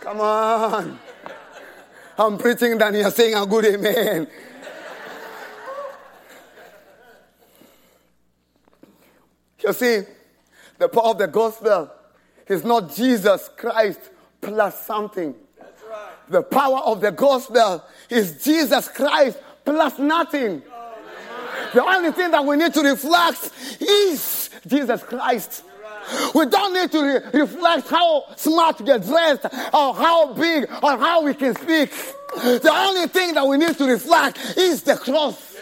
Come 0.00 0.21
on. 0.21 0.99
I'm 2.19 2.38
preaching 2.38 2.78
than 2.78 2.95
you're 2.95 3.11
saying 3.11 3.35
a 3.35 3.45
good 3.45 3.66
amen. 3.66 4.28
You 9.62 9.73
see, 9.73 10.02
the 10.78 10.88
power 10.88 11.11
of 11.11 11.19
the 11.19 11.26
gospel 11.26 11.90
is 12.47 12.64
not 12.64 12.95
Jesus 12.95 13.50
Christ 13.57 14.00
plus 14.40 14.87
something. 14.87 15.35
The 16.28 16.42
power 16.42 16.78
of 16.78 17.00
the 17.00 17.12
gospel 17.12 17.85
is 18.11 18.42
Jesus 18.42 18.88
Christ 18.88 19.38
plus 19.64 19.99
nothing. 19.99 20.62
The 21.73 21.85
only 21.85 22.12
thing 22.12 22.30
that 22.30 22.45
we 22.45 22.56
need 22.56 22.73
to 22.75 22.80
reflect 22.80 23.50
is 23.80 24.50
Jesus 24.66 25.02
Christ. 25.02 25.64
We 26.35 26.47
don't 26.47 26.73
need 26.73 26.92
to 26.92 27.02
re- 27.02 27.40
reflect 27.40 27.88
how 27.88 28.25
smart 28.37 28.78
we 28.78 28.87
get 28.87 29.04
dressed 29.04 29.45
or 29.73 29.95
how 29.95 30.33
big 30.35 30.68
or 30.83 30.97
how 30.97 31.23
we 31.23 31.35
can 31.35 31.54
speak. 31.56 31.90
The 32.37 32.73
only 32.73 33.09
thing 33.09 33.35
that 33.35 33.47
we 33.47 33.56
need 33.56 33.76
to 33.78 33.85
reflect 33.87 34.38
is 34.56 34.83
the 34.83 34.97
cross. 34.97 35.56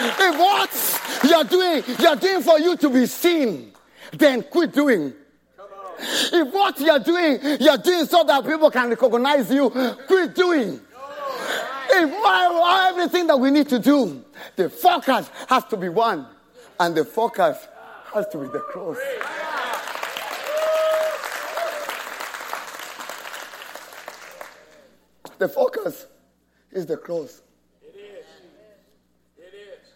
If 0.00 0.38
what 0.38 1.30
you're 1.30 1.44
doing, 1.44 1.82
you're 1.98 2.16
doing 2.16 2.42
for 2.42 2.58
you 2.58 2.76
to 2.76 2.90
be 2.90 3.06
seen, 3.06 3.72
then 4.12 4.42
quit 4.42 4.72
doing. 4.72 5.12
If 6.00 6.52
what 6.52 6.80
you're 6.80 6.98
doing, 6.98 7.40
you're 7.60 7.78
doing 7.78 8.06
so 8.06 8.22
that 8.24 8.44
people 8.44 8.70
can 8.70 8.90
recognize 8.90 9.50
you, 9.50 9.70
quit 9.70 10.34
doing. 10.34 10.80
If 11.90 12.90
everything 12.92 13.26
that 13.26 13.38
we 13.38 13.50
need 13.50 13.68
to 13.70 13.78
do, 13.78 14.24
the 14.56 14.70
focus 14.70 15.30
has 15.48 15.64
to 15.66 15.76
be 15.76 15.88
one, 15.88 16.26
and 16.78 16.94
the 16.94 17.04
focus 17.04 17.66
has 18.14 18.26
to 18.28 18.38
be 18.38 18.46
the 18.48 18.60
cross. 18.60 18.98
The 25.38 25.48
focus 25.48 26.06
is 26.72 26.86
the 26.86 26.96
cross. 26.96 27.42
It 27.82 27.96
is. 27.96 28.26
It 29.38 29.54
is. 29.54 29.88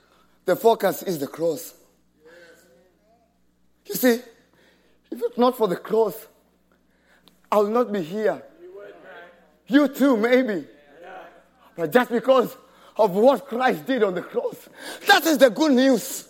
The 0.44 0.56
focus 0.56 1.02
is 1.02 1.18
the 1.18 1.26
cross. 1.26 1.74
You 3.86 3.94
see, 3.96 4.20
if 5.12 5.20
it's 5.22 5.38
not 5.38 5.56
for 5.56 5.68
the 5.68 5.76
cross, 5.76 6.26
I'll 7.50 7.66
not 7.66 7.92
be 7.92 8.02
here. 8.02 8.42
You 9.66 9.88
too, 9.88 10.16
maybe. 10.16 10.66
But 11.76 11.92
just 11.92 12.10
because 12.10 12.56
of 12.96 13.12
what 13.12 13.46
Christ 13.46 13.86
did 13.86 14.02
on 14.02 14.14
the 14.14 14.22
cross, 14.22 14.68
that 15.06 15.24
is 15.26 15.38
the 15.38 15.50
good 15.50 15.72
news. 15.72 16.28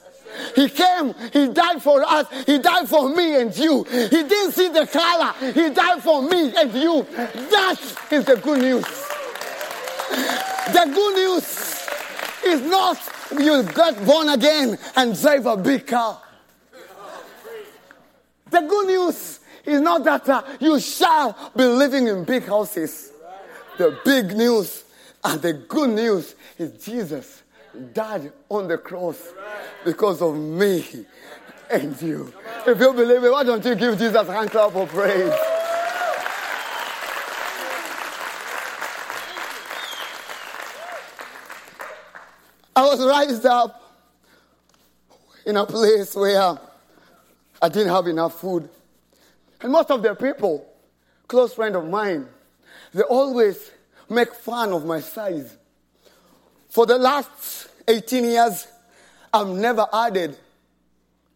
He 0.57 0.69
came, 0.69 1.15
He 1.33 1.49
died 1.49 1.83
for 1.83 2.03
us, 2.03 2.27
He 2.45 2.59
died 2.59 2.89
for 2.89 3.09
me 3.09 3.41
and 3.41 3.57
you. 3.57 3.85
He 3.85 4.09
didn't 4.09 4.53
see 4.53 4.69
the 4.69 4.87
color, 4.87 5.33
He 5.53 5.71
died 5.71 6.03
for 6.03 6.23
me 6.23 6.53
and 6.57 6.73
you. 6.75 7.03
That 7.15 7.77
is 8.11 8.25
the 8.25 8.37
good 8.37 8.61
news. 8.61 8.85
The 10.73 10.91
good 10.93 11.15
news 11.15 11.89
is 12.45 12.61
not 12.63 12.99
you 13.39 13.63
got 13.63 14.05
born 14.05 14.29
again 14.29 14.79
and 14.97 15.21
drive 15.21 15.47
a 15.47 15.57
big 15.57 15.87
car. 15.87 16.21
The 18.53 18.61
good 18.61 18.87
news 18.87 19.41
is 19.65 19.81
not 19.81 20.05
that 20.05 20.29
uh, 20.29 20.43
you 20.61 20.79
shall 20.79 21.53
be 21.57 21.65
living 21.65 22.07
in 22.07 22.25
big 22.25 22.45
houses. 22.45 23.11
The 23.79 23.99
big 24.05 24.37
news 24.37 24.85
and 25.25 25.41
the 25.41 25.55
good 25.55 25.89
news 25.89 26.35
is 26.59 26.85
Jesus 26.85 27.43
died 27.95 28.31
on 28.51 28.69
the 28.69 28.77
cross 28.77 29.33
because 29.87 30.21
of 30.21 30.37
me 30.37 30.85
and 31.71 32.01
you. 32.03 32.31
If 32.67 32.79
you 32.79 32.93
believe 32.93 33.25
it, 33.25 33.33
why 33.33 33.43
don't 33.43 33.65
you 33.65 33.75
give 33.75 33.99
Jesus 33.99 34.29
a 34.29 34.31
hand 34.31 34.51
clap 34.51 34.77
of 34.77 34.91
praise? 34.91 35.33
I 42.77 42.83
was 42.85 43.29
raised 43.29 43.47
up 43.47 43.83
in 45.47 45.57
a 45.57 45.65
place 45.65 46.15
where 46.15 46.59
I 47.63 47.69
didn't 47.69 47.93
have 47.93 48.09
enough 48.09 48.41
food. 48.41 48.69
And 49.61 49.71
most 49.71 49.91
of 49.93 50.03
the 50.03 50.15
people, 50.17 50.67
close 51.29 51.55
friend 51.55 51.77
of 51.77 51.89
mine, 51.89 52.27
they 52.93 53.03
always 53.03 53.71
make 54.11 54.35
fun 54.35 54.73
of 54.73 54.85
my 54.85 55.01
size. 55.01 55.57
For 56.69 56.87
the 56.87 56.99
last 56.99 57.69
18 57.87 58.25
years, 58.25 58.67
I've 59.33 59.49
never 59.49 59.87
added 59.93 60.37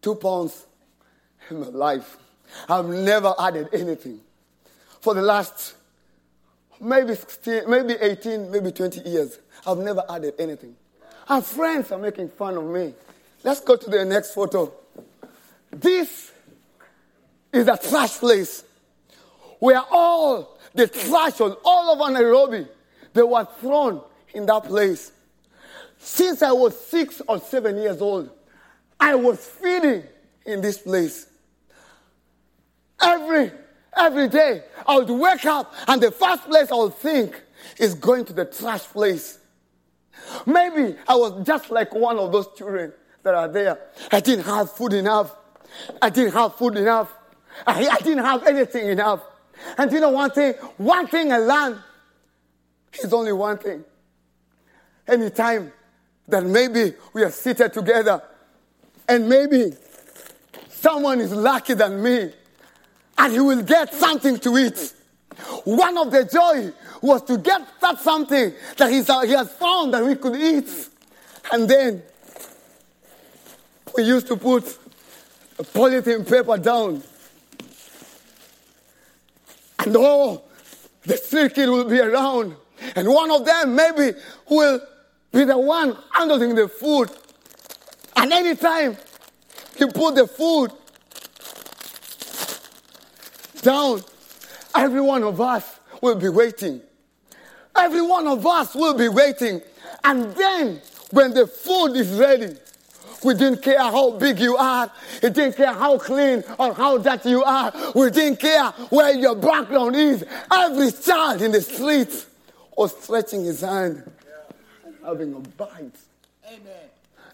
two 0.01 0.15
pounds 0.15 0.65
in 1.49 1.61
my 1.61 1.67
life. 1.67 2.17
I've 2.67 2.87
never 2.87 3.33
added 3.39 3.69
anything. 3.71 4.19
For 4.99 5.13
the 5.13 5.21
last 5.21 5.75
maybe 6.81 7.15
16, 7.15 7.69
maybe 7.69 7.93
18, 7.93 8.51
maybe 8.51 8.71
20 8.71 9.01
years, 9.01 9.39
I've 9.65 9.77
never 9.77 10.03
added 10.09 10.33
anything. 10.37 10.75
And 11.29 11.45
friends 11.45 11.91
are 11.91 11.97
making 11.97 12.29
fun 12.29 12.57
of 12.57 12.65
me. 12.65 12.93
Let's 13.43 13.61
go 13.61 13.75
to 13.75 13.89
the 13.89 14.03
next 14.05 14.33
photo. 14.33 14.73
This 15.79 16.31
is 17.53 17.67
a 17.67 17.77
trash 17.77 18.17
place 18.17 18.63
where 19.59 19.81
all 19.91 20.57
the 20.73 20.87
trash 20.87 21.39
was 21.39 21.55
all 21.63 22.01
over 22.01 22.11
Nairobi. 22.11 22.67
They 23.13 23.21
were 23.21 23.47
thrown 23.59 24.01
in 24.33 24.45
that 24.47 24.63
place. 24.63 25.11
Since 25.99 26.41
I 26.41 26.51
was 26.51 26.79
six 26.79 27.21
or 27.27 27.39
seven 27.39 27.77
years 27.77 28.01
old, 28.01 28.29
I 28.99 29.15
was 29.15 29.45
feeding 29.45 30.03
in 30.45 30.61
this 30.61 30.79
place. 30.79 31.27
Every 33.01 33.51
every 33.95 34.27
day 34.29 34.63
I 34.87 34.97
would 34.97 35.09
wake 35.09 35.45
up 35.45 35.73
and 35.87 36.01
the 36.01 36.11
first 36.11 36.45
place 36.45 36.71
I 36.71 36.75
would 36.75 36.95
think 36.95 37.39
is 37.77 37.93
going 37.93 38.25
to 38.25 38.33
the 38.33 38.45
trash 38.45 38.83
place. 38.83 39.37
Maybe 40.45 40.95
I 41.07 41.15
was 41.15 41.45
just 41.45 41.69
like 41.69 41.93
one 41.93 42.17
of 42.17 42.31
those 42.31 42.47
children 42.55 42.93
that 43.23 43.35
are 43.35 43.47
there. 43.47 43.79
I 44.11 44.19
didn't 44.19 44.45
have 44.45 44.71
food 44.71 44.93
enough. 44.93 45.35
I 46.01 46.09
didn't 46.09 46.33
have 46.33 46.55
food 46.55 46.77
enough. 46.77 47.13
I, 47.65 47.87
I 47.87 47.97
didn't 47.97 48.23
have 48.23 48.45
anything 48.45 48.89
enough. 48.89 49.21
And 49.77 49.91
you 49.91 49.99
know 49.99 50.09
one 50.09 50.31
thing? 50.31 50.53
One 50.77 51.07
thing 51.07 51.31
I 51.31 51.37
learned 51.37 51.79
is 53.03 53.13
only 53.13 53.33
one 53.33 53.57
thing. 53.57 53.83
Anytime 55.07 55.71
that 56.27 56.45
maybe 56.45 56.93
we 57.13 57.23
are 57.23 57.31
seated 57.31 57.73
together 57.73 58.21
and 59.07 59.27
maybe 59.29 59.73
someone 60.69 61.21
is 61.21 61.31
lucky 61.33 61.73
than 61.73 62.03
me 62.03 62.31
and 63.17 63.33
he 63.33 63.39
will 63.39 63.63
get 63.63 63.93
something 63.93 64.37
to 64.39 64.57
eat. 64.57 64.93
One 65.63 65.97
of 65.97 66.11
the 66.11 66.25
joy 66.25 66.73
was 67.01 67.23
to 67.23 67.37
get 67.37 67.61
that 67.81 67.99
something 67.99 68.53
that 68.77 68.89
he 68.89 68.97
has 69.33 69.51
found 69.53 69.93
that 69.93 70.03
we 70.03 70.15
could 70.15 70.35
eat. 70.35 70.89
And 71.51 71.69
then 71.69 72.03
we 73.95 74.03
used 74.03 74.27
to 74.27 74.35
put 74.35 74.77
polythene 75.63 76.27
paper 76.27 76.57
down. 76.57 77.03
And 79.79 79.95
all 79.95 80.47
the 81.03 81.17
street 81.17 81.55
will 81.57 81.85
be 81.85 81.99
around. 81.99 82.55
And 82.95 83.07
one 83.07 83.31
of 83.31 83.45
them 83.45 83.75
maybe 83.75 84.17
will 84.49 84.79
be 85.31 85.43
the 85.43 85.57
one 85.57 85.97
handling 86.11 86.55
the 86.55 86.67
food. 86.67 87.09
And 88.15 88.31
anytime 88.33 88.97
he 89.77 89.85
put 89.85 90.15
the 90.15 90.27
food 90.27 90.71
down, 93.61 94.01
every 94.75 95.01
one 95.01 95.23
of 95.23 95.39
us 95.39 95.79
will 96.01 96.15
be 96.15 96.29
waiting. 96.29 96.81
Every 97.75 98.01
one 98.01 98.27
of 98.27 98.45
us 98.45 98.73
will 98.73 98.95
be 98.95 99.07
waiting. 99.07 99.61
And 100.03 100.33
then, 100.35 100.81
when 101.11 101.33
the 101.33 101.45
food 101.45 101.95
is 101.95 102.11
ready, 102.13 102.55
we 103.23 103.33
didn't 103.33 103.61
care 103.61 103.79
how 103.79 104.11
big 104.11 104.39
you 104.39 104.57
are. 104.57 104.91
We 105.21 105.29
didn't 105.29 105.55
care 105.55 105.73
how 105.73 105.97
clean 105.97 106.43
or 106.59 106.73
how 106.73 106.97
dirty 106.97 107.29
you 107.29 107.43
are. 107.43 107.73
We 107.95 108.09
didn't 108.11 108.39
care 108.39 108.65
where 108.89 109.13
your 109.13 109.35
background 109.35 109.95
is. 109.95 110.25
Every 110.51 110.91
child 110.91 111.41
in 111.41 111.51
the 111.51 111.61
street 111.61 112.25
was 112.75 112.95
stretching 113.01 113.43
his 113.43 113.61
hand 113.61 114.03
having 115.07 115.33
a 115.33 115.39
bite. 115.39 115.95
Amen. 116.45 116.89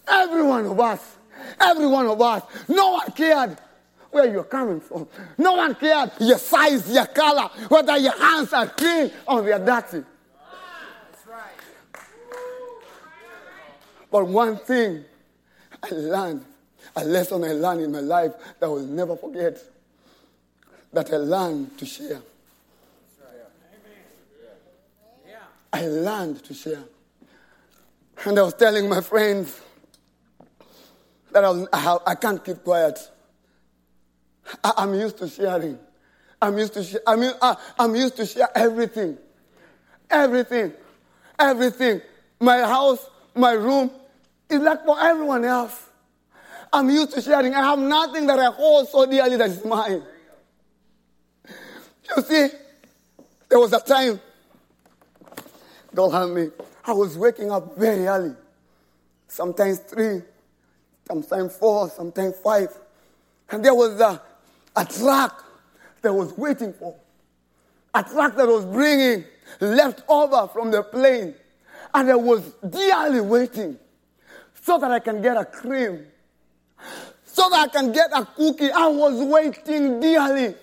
Every 0.07 0.43
one 0.43 0.65
of 0.67 0.79
us, 0.79 1.15
every 1.59 1.87
one 1.87 2.05
of 2.05 2.21
us, 2.21 2.43
no 2.67 2.91
one 2.91 3.11
cared 3.11 3.57
where 4.11 4.31
you're 4.31 4.43
coming 4.43 4.79
from. 4.79 5.07
No 5.39 5.53
one 5.53 5.73
cared 5.73 6.11
your 6.19 6.37
size, 6.37 6.93
your 6.93 7.07
color, 7.07 7.49
whether 7.67 7.97
your 7.97 8.15
hands 8.15 8.53
are 8.53 8.67
clean 8.67 9.11
or 9.27 9.41
they're 9.41 9.57
dirty. 9.57 10.03
That's 10.03 11.27
right. 11.27 12.03
But 14.11 14.27
one 14.27 14.57
thing 14.57 15.03
I 15.83 15.89
learned, 15.91 16.45
a 16.95 17.03
lesson 17.03 17.43
I 17.43 17.51
learned 17.51 17.81
in 17.81 17.91
my 17.91 17.99
life 17.99 18.31
that 18.59 18.65
I 18.65 18.69
will 18.69 18.85
never 18.85 19.15
forget, 19.15 19.57
that 20.93 21.11
I 21.11 21.17
learned 21.17 21.77
to 21.77 21.85
share. 21.85 22.21
I 25.73 25.87
learned 25.87 26.43
to 26.45 26.53
share. 26.53 26.83
And 28.25 28.37
I 28.37 28.43
was 28.43 28.53
telling 28.53 28.87
my 28.87 29.01
friends 29.01 29.59
that 31.31 31.43
I, 31.43 31.97
I 32.05 32.15
can't 32.15 32.43
keep 32.45 32.63
quiet. 32.63 32.99
I, 34.63 34.83
am 34.83 34.93
used 34.93 35.17
to 35.17 35.27
sharing. 35.27 35.79
I'm 36.41 36.57
used 36.57 36.73
to 36.75 36.83
share. 36.83 37.01
I 37.07 37.15
mean, 37.15 37.31
uh, 37.41 37.55
I, 37.57 37.83
I'm 37.83 37.95
used 37.95 38.15
to 38.17 38.25
share 38.25 38.49
everything, 38.55 39.17
everything, 40.09 40.73
everything. 41.39 42.01
My 42.39 42.59
house, 42.59 43.09
my 43.35 43.53
room, 43.53 43.89
is 44.53 44.61
like 44.61 44.85
for 44.85 44.99
everyone 44.99 45.45
else. 45.45 45.87
I'm 46.71 46.89
used 46.89 47.13
to 47.13 47.21
sharing. 47.21 47.53
I 47.53 47.61
have 47.61 47.79
nothing 47.79 48.25
that 48.27 48.39
I 48.39 48.45
hold 48.45 48.89
so 48.89 49.05
dearly 49.05 49.37
that 49.37 49.49
is 49.49 49.63
mine. 49.63 50.03
You 52.15 52.23
see, 52.23 52.47
there 53.49 53.59
was 53.59 53.73
a 53.73 53.79
time, 53.79 54.19
God 55.93 56.09
help 56.09 56.31
me, 56.31 56.49
I 56.85 56.93
was 56.93 57.17
waking 57.17 57.51
up 57.51 57.77
very 57.77 58.07
early, 58.07 58.35
sometimes 59.27 59.79
three, 59.79 60.21
sometimes 61.07 61.55
four, 61.55 61.89
sometimes 61.89 62.35
five. 62.43 62.69
And 63.49 63.63
there 63.63 63.75
was 63.75 63.99
a, 63.99 64.21
a 64.75 64.85
truck 64.85 65.45
that 66.01 66.13
was 66.13 66.35
waiting 66.37 66.73
for, 66.73 66.95
a 67.93 68.03
truck 68.03 68.35
that 68.35 68.47
was 68.47 68.65
bringing 68.65 69.25
leftover 69.59 70.47
from 70.47 70.71
the 70.71 70.83
plane. 70.83 71.35
And 71.93 72.09
I 72.09 72.15
was 72.15 72.41
dearly 72.67 73.21
waiting 73.21 73.77
so 74.63 74.77
that 74.77 74.91
I 74.91 74.99
can 74.99 75.21
get 75.21 75.35
a 75.35 75.43
cream, 75.43 76.05
so 77.25 77.49
that 77.49 77.59
I 77.59 77.67
can 77.67 77.91
get 77.91 78.11
a 78.13 78.25
cookie. 78.25 78.71
I 78.71 78.87
was 78.87 79.21
waiting 79.21 79.99
dearly. 79.99 80.55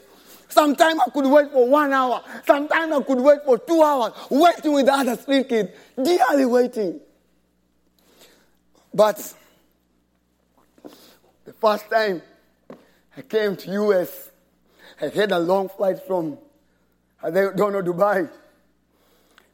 Sometimes 0.48 1.00
I 1.06 1.10
could 1.10 1.26
wait 1.26 1.52
for 1.52 1.68
one 1.68 1.92
hour. 1.92 2.22
Sometimes 2.46 2.92
I 2.92 3.02
could 3.02 3.20
wait 3.20 3.40
for 3.44 3.58
two 3.58 3.82
hours, 3.82 4.12
waiting 4.30 4.72
with 4.72 4.86
the 4.86 4.92
other 4.94 5.16
three 5.16 5.44
kids, 5.44 5.70
dearly 6.02 6.46
waiting. 6.46 6.98
But 8.92 9.34
the 11.44 11.52
first 11.52 11.88
time 11.90 12.22
I 13.16 13.22
came 13.22 13.54
to 13.54 13.70
US, 13.70 14.30
I 15.00 15.08
had 15.08 15.30
a 15.30 15.38
long 15.38 15.68
flight 15.68 15.98
from, 16.06 16.38
I 17.22 17.30
don't 17.30 17.56
know, 17.58 17.82
Dubai. 17.82 18.30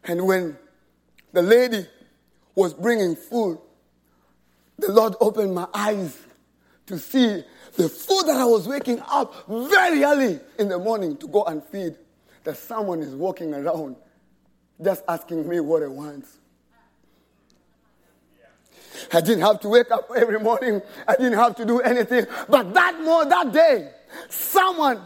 And 0.04 0.24
when 0.24 0.56
the 1.32 1.42
lady 1.42 1.86
was 2.54 2.72
bringing 2.72 3.16
food, 3.16 3.58
the 4.78 4.92
Lord 4.92 5.14
opened 5.20 5.54
my 5.54 5.66
eyes 5.72 6.18
to 6.86 6.98
see 6.98 7.42
the 7.76 7.88
food 7.88 8.24
that 8.26 8.36
I 8.36 8.44
was 8.44 8.66
waking 8.66 9.00
up 9.08 9.34
very 9.48 10.02
early 10.04 10.40
in 10.58 10.68
the 10.68 10.78
morning 10.78 11.16
to 11.18 11.28
go 11.28 11.44
and 11.44 11.62
feed. 11.64 11.96
That 12.44 12.56
someone 12.56 13.00
is 13.00 13.14
walking 13.14 13.52
around 13.52 13.96
just 14.82 15.02
asking 15.08 15.48
me 15.48 15.60
what 15.60 15.82
I 15.82 15.88
want. 15.88 16.26
I 19.12 19.20
didn't 19.20 19.40
have 19.40 19.60
to 19.60 19.68
wake 19.68 19.90
up 19.90 20.10
every 20.16 20.38
morning. 20.38 20.80
I 21.06 21.16
didn't 21.16 21.38
have 21.38 21.56
to 21.56 21.64
do 21.64 21.80
anything. 21.80 22.26
But 22.48 22.72
that 22.74 23.00
more 23.02 23.24
that 23.24 23.52
day, 23.52 23.90
someone 24.28 25.02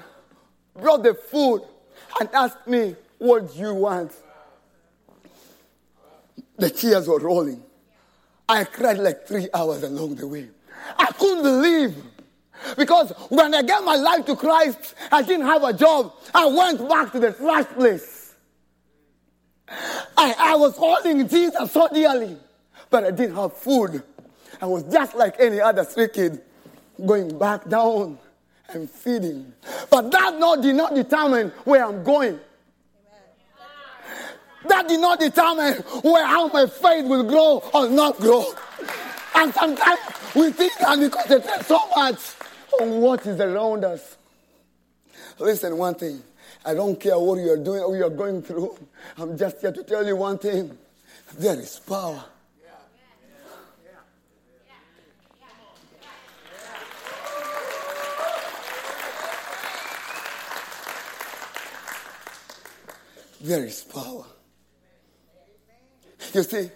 brought 0.74 1.02
the 1.02 1.14
food 1.14 1.62
and 2.20 2.28
asked 2.32 2.66
me, 2.66 2.94
What 3.18 3.52
do 3.52 3.58
you 3.58 3.74
want? 3.74 4.12
The 6.56 6.70
tears 6.70 7.08
were 7.08 7.18
rolling. 7.18 7.62
I 8.50 8.64
cried 8.64 8.98
like 8.98 9.28
three 9.28 9.48
hours 9.54 9.84
along 9.84 10.16
the 10.16 10.26
way. 10.26 10.48
I 10.98 11.06
couldn't 11.12 11.44
believe. 11.44 11.94
Because 12.76 13.12
when 13.28 13.54
I 13.54 13.62
gave 13.62 13.84
my 13.84 13.94
life 13.94 14.26
to 14.26 14.34
Christ, 14.34 14.96
I 15.12 15.22
didn't 15.22 15.46
have 15.46 15.62
a 15.62 15.72
job. 15.72 16.12
I 16.34 16.46
went 16.46 16.88
back 16.88 17.12
to 17.12 17.20
the 17.20 17.32
trash 17.32 17.66
place. 17.66 18.34
I, 20.16 20.34
I 20.36 20.56
was 20.56 20.76
holding 20.76 21.28
Jesus 21.28 21.70
so 21.70 21.86
dearly, 21.94 22.36
but 22.90 23.04
I 23.04 23.12
didn't 23.12 23.36
have 23.36 23.56
food. 23.56 24.02
I 24.60 24.66
was 24.66 24.82
just 24.82 25.14
like 25.14 25.36
any 25.38 25.60
other 25.60 25.84
street 25.84 26.12
kid, 26.12 26.42
going 27.06 27.38
back 27.38 27.68
down 27.68 28.18
and 28.70 28.90
feeding. 28.90 29.52
But 29.90 30.10
that 30.10 30.38
not, 30.40 30.60
did 30.60 30.74
not 30.74 30.96
determine 30.96 31.50
where 31.64 31.86
I'm 31.86 32.02
going. 32.02 32.40
That 34.70 34.86
did 34.86 35.00
not 35.00 35.18
determine 35.18 35.74
where 36.02 36.24
how 36.24 36.46
my 36.46 36.64
faith 36.64 37.04
will 37.04 37.24
grow 37.24 37.58
or 37.74 37.88
not 37.88 38.16
grow. 38.18 38.44
And 39.34 39.52
sometimes 39.52 39.98
we 40.32 40.52
think 40.52 40.72
and 40.80 41.00
we 41.00 41.08
concentrate 41.08 41.64
so 41.66 41.80
much 41.96 42.20
on 42.80 43.00
what 43.00 43.26
is 43.26 43.40
around 43.40 43.84
us. 43.84 44.16
Listen, 45.40 45.76
one 45.76 45.96
thing. 45.96 46.22
I 46.64 46.74
don't 46.74 47.00
care 47.00 47.18
what 47.18 47.40
you 47.40 47.50
are 47.50 47.56
doing 47.56 47.82
or 47.82 47.96
you 47.96 48.04
are 48.04 48.10
going 48.10 48.42
through. 48.42 48.78
I'm 49.18 49.36
just 49.36 49.60
here 49.60 49.72
to 49.72 49.82
tell 49.82 50.06
you 50.06 50.14
one 50.14 50.38
thing. 50.38 50.78
There 51.36 51.58
is 51.58 51.80
power. 51.80 52.24
There 63.40 63.64
is 63.64 63.82
power. 63.82 64.26
You 66.32 66.42
see, 66.42 66.70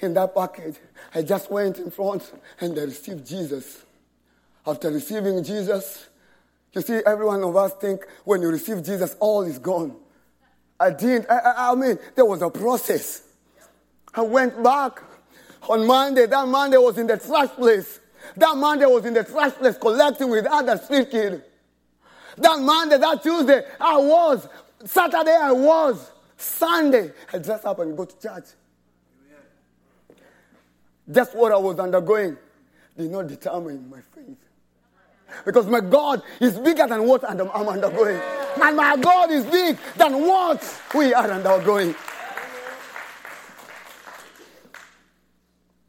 in 0.00 0.14
that 0.14 0.34
package, 0.34 0.76
I 1.14 1.22
just 1.22 1.50
went 1.50 1.78
in 1.78 1.90
front 1.90 2.32
and 2.60 2.78
I 2.78 2.82
received 2.82 3.26
Jesus. 3.26 3.82
After 4.66 4.90
receiving 4.90 5.42
Jesus, 5.44 6.08
you 6.72 6.82
see, 6.82 7.00
every 7.06 7.24
one 7.24 7.42
of 7.42 7.56
us 7.56 7.72
think 7.74 8.06
when 8.24 8.42
you 8.42 8.48
receive 8.48 8.84
Jesus, 8.84 9.16
all 9.20 9.42
is 9.42 9.58
gone. 9.58 9.96
I 10.78 10.90
didn't. 10.90 11.30
I, 11.30 11.38
I, 11.38 11.72
I 11.72 11.74
mean, 11.74 11.98
there 12.14 12.24
was 12.24 12.42
a 12.42 12.50
process. 12.50 13.22
I 14.14 14.22
went 14.22 14.62
back 14.62 15.02
on 15.68 15.86
Monday. 15.86 16.26
That 16.26 16.46
Monday 16.48 16.76
was 16.76 16.98
in 16.98 17.06
the 17.06 17.16
trash 17.16 17.48
place. 17.50 18.00
That 18.36 18.56
Monday 18.56 18.86
was 18.86 19.04
in 19.06 19.14
the 19.14 19.24
trash 19.24 19.52
place 19.52 19.78
collecting 19.78 20.28
with 20.28 20.46
other 20.46 20.76
street 20.76 21.10
kids. 21.10 21.42
That 22.36 22.60
Monday, 22.60 22.98
that 22.98 23.22
Tuesday, 23.22 23.62
I 23.80 23.96
was. 23.96 24.46
Saturday, 24.84 25.34
I 25.34 25.52
was. 25.52 26.10
Sunday, 26.36 27.12
I 27.32 27.38
dress 27.38 27.64
up 27.64 27.78
and 27.78 27.96
go 27.96 28.04
to 28.04 28.20
church. 28.20 28.44
That's 31.06 31.32
what 31.34 31.52
I 31.52 31.56
was 31.56 31.78
undergoing 31.78 32.36
did 32.96 33.10
not 33.10 33.26
determine 33.26 33.88
my 33.90 34.00
faith. 34.14 34.38
Because 35.44 35.66
my 35.66 35.80
God 35.80 36.22
is 36.40 36.58
bigger 36.58 36.86
than 36.86 37.06
what 37.06 37.28
I'm 37.28 37.40
undergoing. 37.68 38.20
And 38.62 38.76
my 38.76 38.96
God 38.96 39.30
is 39.30 39.44
big 39.44 39.76
than 39.96 40.26
what 40.26 40.82
we 40.94 41.12
are 41.12 41.30
undergoing. 41.30 41.94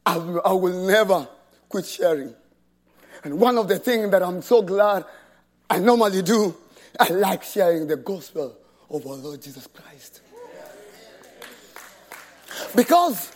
I 0.04 0.16
will 0.16 0.86
never 0.86 1.28
quit 1.68 1.86
sharing. 1.86 2.34
And 3.24 3.38
one 3.40 3.58
of 3.58 3.68
the 3.68 3.78
things 3.78 4.10
that 4.10 4.22
I'm 4.22 4.42
so 4.42 4.62
glad 4.62 5.04
I 5.70 5.78
normally 5.78 6.22
do, 6.22 6.56
I 6.98 7.08
like 7.10 7.42
sharing 7.42 7.86
the 7.86 7.96
gospel 7.96 8.56
of 8.90 9.06
our 9.06 9.14
Lord 9.14 9.42
Jesus 9.42 9.66
Christ. 9.66 10.22
Because 12.74 13.30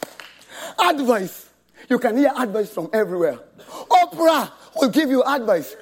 advice, 0.79 1.49
you 1.89 1.99
can 1.99 2.17
hear 2.17 2.33
advice 2.37 2.71
from 2.71 2.89
everywhere. 2.93 3.39
Oprah 3.69 4.51
will 4.81 4.89
give 4.89 5.11
you 5.11 5.23
advice. 5.23 5.77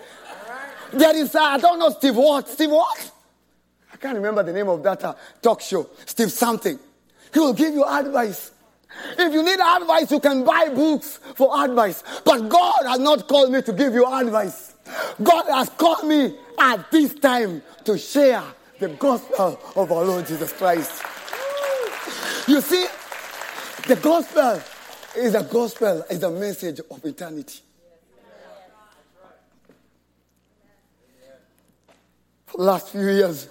There 0.93 1.17
is, 1.17 1.35
uh, 1.35 1.41
I 1.41 1.59
don't 1.59 1.79
know, 1.79 1.91
Steve 1.91 2.17
what? 2.17 2.49
Steve 2.49 2.71
what? 2.71 3.13
I 3.93 3.97
can't 3.97 4.17
remember 4.17 4.43
the 4.43 4.53
name 4.53 4.69
of 4.69 4.83
that 4.83 5.05
uh, 5.05 5.15
talk 5.41 5.61
show. 5.61 5.89
Steve 6.07 6.33
something. 6.33 6.79
He 7.33 7.39
will 7.39 7.53
give 7.53 7.75
you 7.75 7.85
advice. 7.85 8.51
If 9.17 9.33
you 9.33 9.43
need 9.43 9.61
advice, 9.61 10.11
you 10.11 10.19
can 10.21 10.45
buy 10.45 10.69
books 10.69 11.21
for 11.37 11.65
advice. 11.65 12.03
But 12.25 12.49
God 12.49 12.83
has 12.87 12.99
not 12.99 13.29
called 13.29 13.53
me 13.53 13.63
to 13.63 13.73
give 13.73 13.95
you 13.95 14.05
advice. 14.05 14.75
God 15.23 15.45
has 15.47 15.69
called 15.71 16.09
me 16.09 16.37
at 16.59 16.91
this 16.91 17.15
time 17.15 17.63
to 17.85 17.97
share 17.97 18.43
the 18.81 18.89
gospel 18.89 19.61
of 19.77 19.93
our 19.93 20.05
Lord 20.05 20.27
Jesus 20.27 20.53
Christ. 20.53 21.03
You 22.49 22.61
see, 22.61 22.87
the 23.87 23.97
gospel 23.97 24.61
is 25.16 25.35
a 25.35 25.42
gospel, 25.42 26.05
is 26.11 26.23
a 26.23 26.31
message 26.31 26.81
of 26.90 27.05
eternity. 27.05 27.61
For 32.46 32.59
the 32.59 32.64
last 32.64 32.90
few 32.90 33.09
years, 33.09 33.49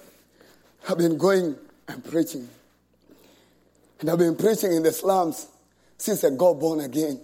I've 0.88 0.98
been 0.98 1.16
going 1.16 1.56
and 1.88 2.04
preaching. 2.04 2.48
And 4.00 4.10
I've 4.10 4.18
been 4.18 4.36
preaching 4.36 4.72
in 4.72 4.82
the 4.82 4.92
slums 4.92 5.46
since 5.96 6.24
I 6.24 6.30
got 6.30 6.54
born 6.54 6.80
again. 6.80 7.20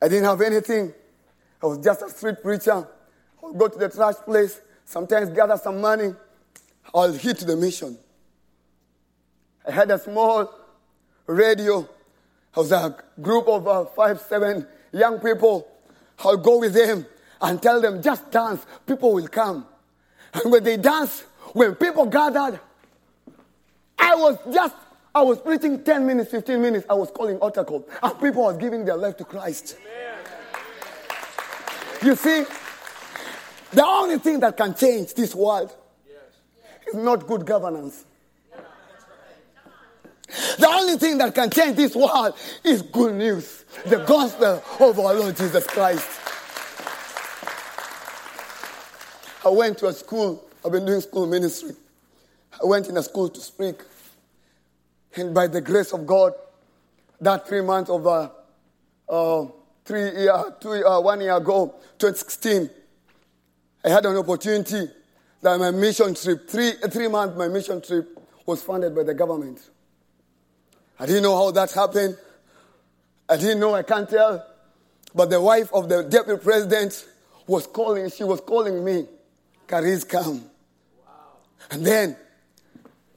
I 0.00 0.08
didn't 0.08 0.24
have 0.24 0.40
anything. 0.40 0.92
I 1.62 1.66
was 1.66 1.78
just 1.78 2.02
a 2.02 2.10
street 2.10 2.42
preacher. 2.42 2.72
I 3.42 3.46
would 3.46 3.58
go 3.58 3.68
to 3.68 3.78
the 3.78 3.88
trash 3.88 4.16
place, 4.16 4.60
sometimes 4.84 5.30
gather 5.30 5.56
some 5.56 5.80
money. 5.80 6.12
I'll 6.94 7.12
hit 7.12 7.38
the 7.38 7.56
mission. 7.56 7.96
I 9.66 9.70
had 9.70 9.90
a 9.90 9.98
small 9.98 10.63
radio. 11.26 11.88
I 12.56 12.60
was 12.60 12.72
a 12.72 12.96
group 13.20 13.48
of 13.48 13.66
uh, 13.66 13.84
five, 13.86 14.20
seven 14.20 14.66
young 14.92 15.18
people. 15.18 15.68
I'll 16.20 16.36
go 16.36 16.58
with 16.58 16.74
them 16.74 17.06
and 17.40 17.60
tell 17.60 17.80
them, 17.80 18.02
just 18.02 18.30
dance, 18.30 18.64
people 18.86 19.12
will 19.12 19.28
come. 19.28 19.66
And 20.32 20.52
when 20.52 20.64
they 20.64 20.76
dance, 20.76 21.24
when 21.52 21.74
people 21.74 22.06
gathered, 22.06 22.60
I 23.98 24.14
was 24.14 24.38
just, 24.52 24.74
I 25.14 25.22
was 25.22 25.38
preaching 25.40 25.82
10 25.82 26.06
minutes, 26.06 26.30
15 26.30 26.60
minutes, 26.60 26.86
I 26.88 26.94
was 26.94 27.10
calling 27.10 27.36
altar 27.38 27.64
call, 27.64 27.88
and 28.02 28.20
people 28.20 28.42
was 28.42 28.56
giving 28.56 28.84
their 28.84 28.96
life 28.96 29.16
to 29.18 29.24
Christ. 29.24 29.76
Amen. 29.80 29.94
You 32.02 32.16
see, 32.16 32.44
the 33.72 33.84
only 33.84 34.18
thing 34.18 34.40
that 34.40 34.56
can 34.56 34.74
change 34.74 35.14
this 35.14 35.34
world 35.34 35.74
yes. 36.06 36.18
is 36.88 36.94
not 36.94 37.26
good 37.26 37.46
governance. 37.46 38.04
The 40.58 40.68
only 40.68 40.96
thing 40.96 41.18
that 41.18 41.34
can 41.34 41.50
change 41.50 41.76
this 41.76 41.94
world 41.94 42.34
is 42.64 42.82
good 42.82 43.14
news. 43.14 43.64
The 43.86 43.98
gospel 43.98 44.62
of 44.80 44.98
our 44.98 45.14
Lord 45.14 45.36
Jesus 45.36 45.66
Christ. 45.66 46.08
I 49.44 49.48
went 49.50 49.78
to 49.78 49.86
a 49.86 49.92
school. 49.92 50.44
I've 50.64 50.72
been 50.72 50.86
doing 50.86 51.00
school 51.00 51.26
ministry. 51.26 51.72
I 52.52 52.66
went 52.66 52.88
in 52.88 52.96
a 52.96 53.02
school 53.02 53.28
to 53.28 53.40
speak. 53.40 53.82
And 55.16 55.34
by 55.34 55.46
the 55.46 55.60
grace 55.60 55.92
of 55.92 56.06
God, 56.06 56.32
that 57.20 57.46
three 57.46 57.60
months 57.60 57.90
of 57.90 58.06
uh, 58.06 58.30
uh, 59.08 59.46
three 59.84 60.10
year, 60.22 60.56
two, 60.60 60.84
uh, 60.84 61.00
one 61.00 61.20
year 61.20 61.36
ago, 61.36 61.74
2016, 61.98 62.70
I 63.84 63.88
had 63.88 64.06
an 64.06 64.16
opportunity 64.16 64.88
that 65.42 65.58
my 65.58 65.70
mission 65.70 66.14
trip, 66.14 66.48
three, 66.48 66.72
three 66.90 67.08
months, 67.08 67.36
my 67.36 67.48
mission 67.48 67.80
trip 67.80 68.18
was 68.46 68.62
funded 68.62 68.94
by 68.94 69.02
the 69.02 69.14
government. 69.14 69.60
I 71.04 71.06
didn't 71.06 71.24
know 71.24 71.36
how 71.36 71.50
that 71.50 71.70
happened. 71.70 72.16
I 73.28 73.36
didn't 73.36 73.60
know, 73.60 73.74
I 73.74 73.82
can't 73.82 74.08
tell. 74.08 74.42
But 75.14 75.28
the 75.28 75.38
wife 75.38 75.70
of 75.74 75.90
the 75.90 76.02
deputy 76.02 76.42
president 76.42 77.06
was 77.46 77.66
calling, 77.66 78.10
she 78.10 78.24
was 78.24 78.40
calling 78.40 78.82
me 78.82 79.04
Kariz 79.68 80.08
come. 80.08 80.40
Wow. 81.06 81.12
And 81.70 81.84
then 81.86 82.16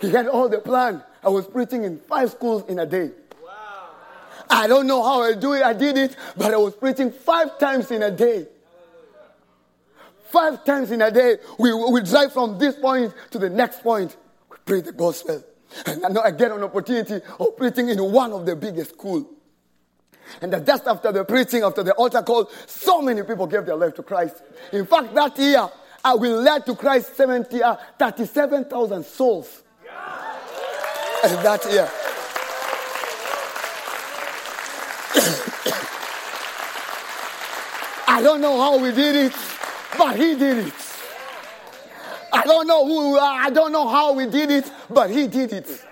he 0.02 0.10
had 0.10 0.28
all 0.28 0.50
the 0.50 0.60
plan. 0.60 1.02
I 1.24 1.30
was 1.30 1.48
preaching 1.48 1.86
in 1.86 2.00
five 2.00 2.32
schools 2.32 2.66
in 2.68 2.78
a 2.80 2.86
day. 2.86 3.12
Wow. 3.42 3.92
I 4.50 4.68
don't 4.68 4.86
know 4.86 5.02
how 5.02 5.22
I 5.22 5.36
do 5.36 5.54
it. 5.54 5.64
I 5.64 5.72
did 5.72 5.98
it, 5.98 6.14
but 6.36 6.54
I 6.54 6.58
was 6.58 6.76
preaching 6.76 7.10
five 7.10 7.58
times 7.58 7.90
in 7.90 8.04
a 8.04 8.12
day. 8.12 8.48
Five 10.30 10.66
times 10.66 10.92
in 10.92 11.02
a 11.02 11.10
day. 11.10 11.38
We, 11.58 11.74
we 11.74 12.02
drive 12.02 12.34
from 12.34 12.60
this 12.60 12.76
point 12.76 13.14
to 13.32 13.40
the 13.40 13.50
next 13.50 13.82
point. 13.82 14.18
We 14.52 14.58
preach 14.66 14.84
the 14.84 14.92
gospel. 14.92 15.42
And 15.86 16.14
now 16.14 16.22
I 16.22 16.32
get 16.32 16.52
an 16.52 16.64
opportunity 16.64 17.22
of 17.40 17.58
preaching 17.58 17.90
in 17.90 18.00
one 18.12 18.34
of 18.34 18.46
the 18.46 18.56
biggest 18.56 18.92
schools. 18.92 19.26
And 20.42 20.52
just 20.66 20.88
after 20.88 21.12
the 21.12 21.24
preaching, 21.24 21.64
after 21.64 21.84
the 21.84 21.94
altar 21.94 22.22
call, 22.22 22.50
so 22.66 23.02
many 23.02 23.24
people 23.24 23.48
gave 23.48 23.66
their 23.66 23.76
life 23.76 23.96
to 23.96 24.04
Christ. 24.04 24.42
In 24.74 24.86
fact, 24.86 25.14
that 25.14 25.38
year, 25.40 25.70
I 26.04 26.16
will 26.16 26.42
lead 26.42 26.66
to 26.66 26.76
Christ 26.76 27.16
70, 27.16 27.64
uh, 27.64 27.76
37,000 27.98 29.06
souls. 29.06 29.64
And 31.24 31.46
that 31.46 31.66
year. 31.72 31.88
I 38.08 38.22
don't 38.22 38.42
know 38.42 38.60
how 38.60 38.78
we 38.78 38.92
did 38.92 39.16
it, 39.16 39.34
but 39.98 40.16
he 40.16 40.36
did 40.36 40.68
it. 40.68 40.87
I 42.48 42.50
don't 42.50 42.68
know 42.68 42.86
who, 42.86 43.18
uh, 43.18 43.22
I 43.22 43.50
don't 43.50 43.74
know 43.74 43.90
how 43.90 44.14
we 44.14 44.26
did 44.26 44.50
it, 44.50 44.72
but 44.90 45.10
he 45.10 45.28
did 45.28 45.52
it. 45.52 45.86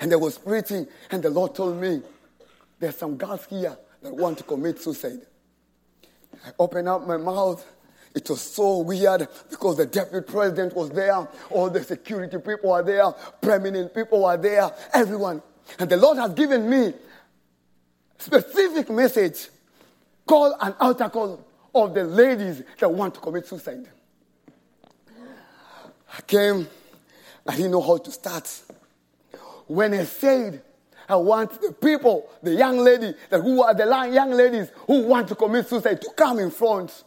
And 0.00 0.10
I 0.10 0.16
was 0.16 0.38
preaching, 0.38 0.86
and 1.10 1.22
the 1.22 1.28
Lord 1.28 1.54
told 1.54 1.78
me, 1.78 2.00
there's 2.78 2.96
some 2.96 3.18
girls 3.18 3.44
here 3.44 3.76
that 4.00 4.16
want 4.16 4.38
to 4.38 4.44
commit 4.44 4.80
suicide. 4.80 5.20
I 6.46 6.52
opened 6.58 6.88
up 6.88 7.06
my 7.06 7.18
mouth. 7.18 7.62
It 8.14 8.30
was 8.30 8.40
so 8.40 8.78
weird 8.78 9.28
because 9.50 9.76
the 9.76 9.84
deputy 9.84 10.26
president 10.26 10.74
was 10.74 10.88
there, 10.88 11.28
all 11.50 11.68
the 11.68 11.84
security 11.84 12.38
people 12.38 12.70
were 12.70 12.82
there, 12.82 13.12
prominent 13.42 13.94
people 13.94 14.22
were 14.22 14.38
there, 14.38 14.70
everyone. 14.94 15.42
And 15.78 15.90
the 15.90 15.98
Lord 15.98 16.16
has 16.16 16.32
given 16.32 16.70
me 16.70 16.94
specific 18.16 18.88
message 18.88 19.50
call 20.24 20.56
an 20.58 20.74
altar 20.80 21.10
call 21.10 21.44
of 21.74 21.92
the 21.92 22.04
ladies 22.04 22.62
that 22.78 22.90
want 22.90 23.12
to 23.16 23.20
commit 23.20 23.46
suicide. 23.46 23.88
I 26.18 26.20
came, 26.22 26.68
I 27.46 27.56
didn't 27.56 27.70
know 27.70 27.80
how 27.80 27.96
to 27.96 28.10
start. 28.10 28.62
When 29.68 29.94
I 29.94 30.04
said, 30.04 30.62
I 31.08 31.16
want 31.16 31.62
the 31.62 31.72
people, 31.72 32.28
the 32.42 32.54
young 32.54 32.78
lady, 32.78 33.14
the, 33.30 33.40
who 33.40 33.62
are 33.62 33.72
the 33.72 33.84
young 34.12 34.32
ladies 34.32 34.68
who 34.86 35.04
want 35.04 35.28
to 35.28 35.34
commit 35.34 35.68
suicide 35.68 36.02
to 36.02 36.10
come 36.16 36.40
in 36.40 36.50
front. 36.50 37.04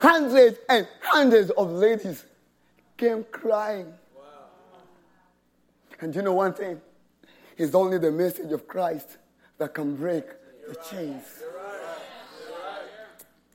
Hundreds 0.00 0.58
and 0.68 0.86
hundreds 1.00 1.50
of 1.50 1.70
ladies 1.70 2.24
came 2.96 3.24
crying. 3.30 3.86
Wow. 4.14 4.22
And 6.00 6.14
you 6.14 6.22
know 6.22 6.34
one 6.34 6.52
thing? 6.52 6.80
It's 7.56 7.74
only 7.74 7.98
the 7.98 8.10
message 8.10 8.50
of 8.52 8.66
Christ 8.66 9.18
that 9.58 9.72
can 9.72 9.94
break 9.94 10.24
the 10.68 10.76
chains. 10.90 11.24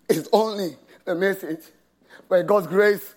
It's 0.07 0.29
only 0.31 0.77
the 1.03 1.15
message. 1.15 1.61
By 2.29 2.43
God's 2.43 2.67
grace, 2.67 3.15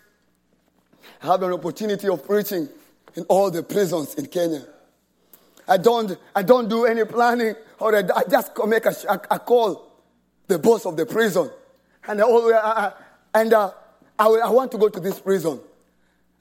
I 1.22 1.26
have 1.26 1.42
an 1.42 1.52
opportunity 1.52 2.08
of 2.08 2.24
preaching 2.26 2.68
in 3.14 3.24
all 3.24 3.50
the 3.50 3.62
prisons 3.62 4.14
in 4.14 4.26
Kenya. 4.26 4.64
I 5.66 5.76
don't, 5.76 6.16
I 6.34 6.42
don't 6.42 6.68
do 6.68 6.86
any 6.86 7.04
planning, 7.04 7.54
or 7.78 7.94
I, 7.94 8.02
I 8.16 8.22
just 8.30 8.52
make 8.66 8.86
a, 8.86 8.94
a, 9.30 9.38
call 9.38 9.92
the 10.46 10.58
boss 10.58 10.86
of 10.86 10.96
the 10.96 11.04
prison, 11.04 11.50
and 12.06 12.22
I, 12.22 12.24
I, 12.24 12.92
and 13.34 13.52
uh, 13.52 13.70
I, 14.18 14.26
I 14.26 14.50
want 14.50 14.72
to 14.72 14.78
go 14.78 14.88
to 14.88 15.00
this 15.00 15.20
prison. 15.20 15.60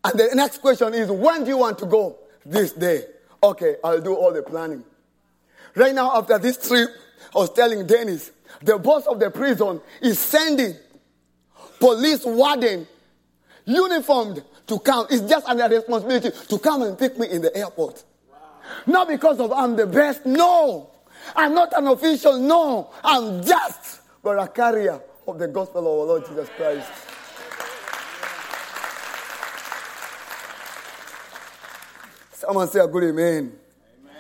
And 0.04 0.20
the 0.20 0.30
next 0.34 0.60
question 0.60 0.94
is, 0.94 1.12
when 1.12 1.44
do 1.44 1.50
you 1.50 1.58
want 1.58 1.78
to 1.80 1.86
go? 1.86 2.18
This 2.46 2.72
day. 2.72 3.04
Okay, 3.44 3.76
I'll 3.84 4.02
do 4.02 4.16
all 4.16 4.32
the 4.32 4.42
planning. 4.42 4.84
Right 5.76 5.94
now, 5.94 6.18
after 6.18 6.38
this 6.38 6.66
trip, 6.66 6.90
I 7.36 7.40
was 7.40 7.52
telling 7.52 7.86
Dennis, 7.86 8.32
the 8.62 8.78
boss 8.78 9.06
of 9.06 9.20
the 9.20 9.30
prison 9.30 9.82
is 10.02 10.18
sending 10.18 10.76
police 11.80 12.26
warden 12.26 12.88
uniformed 13.66 14.44
to 14.68 14.80
come. 14.80 15.08
It's 15.10 15.28
just 15.30 15.48
under 15.48 15.68
responsibility 15.68 16.32
to 16.50 16.60
come 16.60 16.84
and 16.84 16.98
pick 16.98 17.18
me 17.18 17.30
in 17.30 17.42
the 17.42 17.56
airport. 17.56 18.04
Wow. 18.30 18.38
Not 18.86 19.08
because 19.08 19.40
of 19.40 19.52
I'm 19.52 19.76
the 19.76 19.88
best. 19.88 20.26
No. 20.26 20.92
I'm 21.36 21.54
not 21.54 21.74
an 21.78 21.88
official. 21.88 22.38
No. 22.38 22.92
I'm 23.04 23.44
just 23.44 24.02
but 24.22 24.40
a 24.40 24.48
carrier 24.48 25.00
of 25.28 25.40
the 25.40 25.48
gospel 25.48 25.80
of 25.80 25.88
our 25.88 26.06
Lord 26.06 26.26
Jesus 26.28 26.50
Christ. 26.58 26.90
Someone 32.34 32.68
say 32.68 32.80
a 32.80 32.88
good 32.88 33.04
amen. 33.04 33.54
amen. 34.02 34.16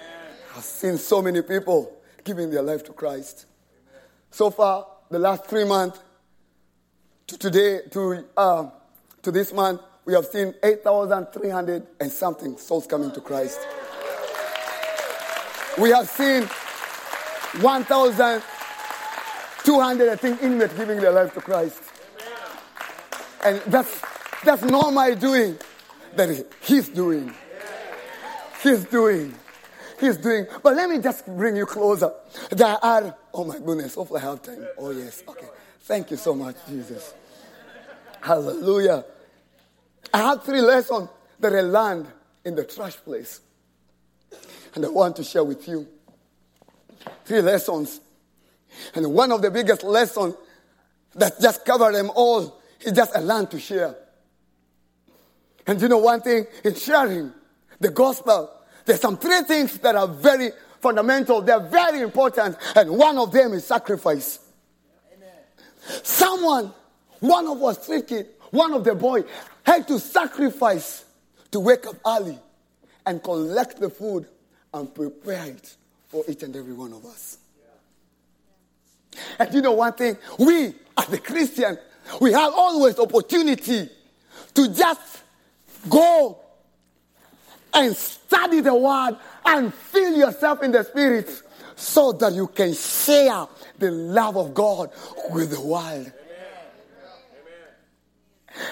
I've 0.55 0.63
seen 0.63 0.97
so 0.97 1.21
many 1.21 1.41
people 1.41 1.93
giving 2.23 2.49
their 2.49 2.61
life 2.61 2.83
to 2.85 2.93
Christ. 2.93 3.45
So 4.31 4.49
far, 4.49 4.87
the 5.09 5.19
last 5.19 5.45
three 5.45 5.63
months 5.63 5.99
to 7.27 7.37
today, 7.37 7.81
to, 7.91 8.25
uh, 8.35 8.69
to 9.23 9.31
this 9.31 9.53
month, 9.53 9.81
we 10.07 10.13
have 10.13 10.25
seen 10.25 10.55
8,300 10.63 11.85
and 11.99 12.09
something 12.09 12.57
souls 12.57 12.87
coming 12.87 13.11
to 13.11 13.19
Christ. 13.19 13.59
We 15.77 15.89
have 15.89 16.07
seen 16.07 16.43
1,200, 17.61 20.09
I 20.09 20.15
think, 20.15 20.41
inmates 20.41 20.73
giving 20.75 21.01
their 21.01 21.11
life 21.11 21.33
to 21.33 21.41
Christ. 21.41 21.81
And 23.43 23.61
that's, 23.67 24.01
that's 24.45 24.63
not 24.63 24.93
my 24.93 25.13
doing, 25.13 25.57
that 26.15 26.47
He's 26.61 26.87
doing. 26.87 27.33
He's 28.63 28.85
doing. 28.85 29.35
He's 29.99 30.15
doing. 30.15 30.47
But 30.63 30.77
let 30.77 30.89
me 30.89 30.99
just 30.99 31.25
bring 31.25 31.57
you 31.57 31.65
closer. 31.65 32.13
There 32.51 32.77
are, 32.81 33.13
oh 33.33 33.43
my 33.43 33.59
goodness, 33.59 33.95
hopefully 33.95 34.21
I 34.21 34.29
have 34.29 34.41
time. 34.41 34.65
Oh, 34.77 34.91
yes. 34.91 35.21
Okay. 35.27 35.49
Thank 35.81 36.11
you 36.11 36.17
so 36.17 36.33
much, 36.33 36.55
Jesus. 36.65 37.13
Hallelujah. 38.21 39.03
I 40.13 40.17
have 40.19 40.43
three 40.43 40.61
lessons 40.61 41.09
that 41.39 41.53
I 41.53 41.61
learned 41.61 42.07
in 42.45 42.55
the 42.55 42.63
trash 42.63 42.95
place. 42.97 43.41
And 44.75 44.85
I 44.85 44.89
want 44.89 45.15
to 45.17 45.23
share 45.23 45.43
with 45.43 45.67
you. 45.67 45.87
Three 47.25 47.41
lessons. 47.41 47.99
And 48.95 49.13
one 49.13 49.31
of 49.31 49.41
the 49.41 49.51
biggest 49.51 49.83
lessons 49.83 50.35
that 51.15 51.39
just 51.41 51.65
covered 51.65 51.95
them 51.95 52.11
all 52.15 52.61
is 52.81 52.91
just 52.93 53.15
a 53.15 53.21
learn 53.21 53.47
to 53.47 53.59
share. 53.59 53.95
And 55.65 55.81
you 55.81 55.87
know 55.87 55.97
one 55.97 56.21
thing? 56.21 56.45
In 56.63 56.75
sharing 56.75 57.33
the 57.79 57.89
gospel, 57.89 58.51
there's 58.85 59.01
some 59.01 59.17
three 59.17 59.41
things 59.41 59.77
that 59.79 59.95
are 59.95 60.07
very 60.07 60.51
fundamental. 60.79 61.41
They're 61.41 61.59
very 61.59 62.01
important. 62.01 62.57
And 62.75 62.91
one 62.91 63.17
of 63.17 63.31
them 63.31 63.53
is 63.53 63.65
sacrifice. 63.65 64.39
Amen. 65.13 65.29
Someone, 66.03 66.73
one 67.19 67.47
of 67.47 67.61
us 67.63 67.85
three 67.85 68.03
kids, 68.03 68.29
one 68.51 68.73
of 68.73 68.83
the 68.83 68.95
boy 68.95 69.23
had 69.67 69.85
to 69.89 69.99
sacrifice 69.99 71.03
to 71.51 71.59
wake 71.59 71.85
up 71.85 71.97
early 72.05 72.39
and 73.05 73.21
collect 73.21 73.79
the 73.79 73.89
food 73.89 74.25
and 74.73 74.95
prepare 74.95 75.47
it 75.47 75.75
for 76.07 76.23
each 76.27 76.41
and 76.43 76.55
every 76.55 76.73
one 76.73 76.93
of 76.93 77.05
us. 77.05 77.37
And 79.37 79.53
you 79.53 79.61
know 79.61 79.73
one 79.73 79.93
thing? 79.93 80.17
We, 80.39 80.73
as 80.97 81.07
the 81.07 81.19
Christian, 81.19 81.77
we 82.21 82.31
have 82.31 82.53
always 82.53 82.97
opportunity 82.97 83.89
to 84.53 84.73
just 84.73 85.23
go 85.89 86.39
and 87.73 87.93
study 87.95 88.61
the 88.61 88.73
word 88.73 89.17
and 89.45 89.73
fill 89.73 90.15
yourself 90.15 90.63
in 90.63 90.71
the 90.71 90.83
spirit 90.83 91.29
so 91.75 92.13
that 92.13 92.33
you 92.33 92.47
can 92.47 92.73
share 92.73 93.47
the 93.77 93.91
love 93.91 94.37
of 94.37 94.53
God 94.53 94.91
with 95.31 95.51
the 95.51 95.61
world. 95.61 96.11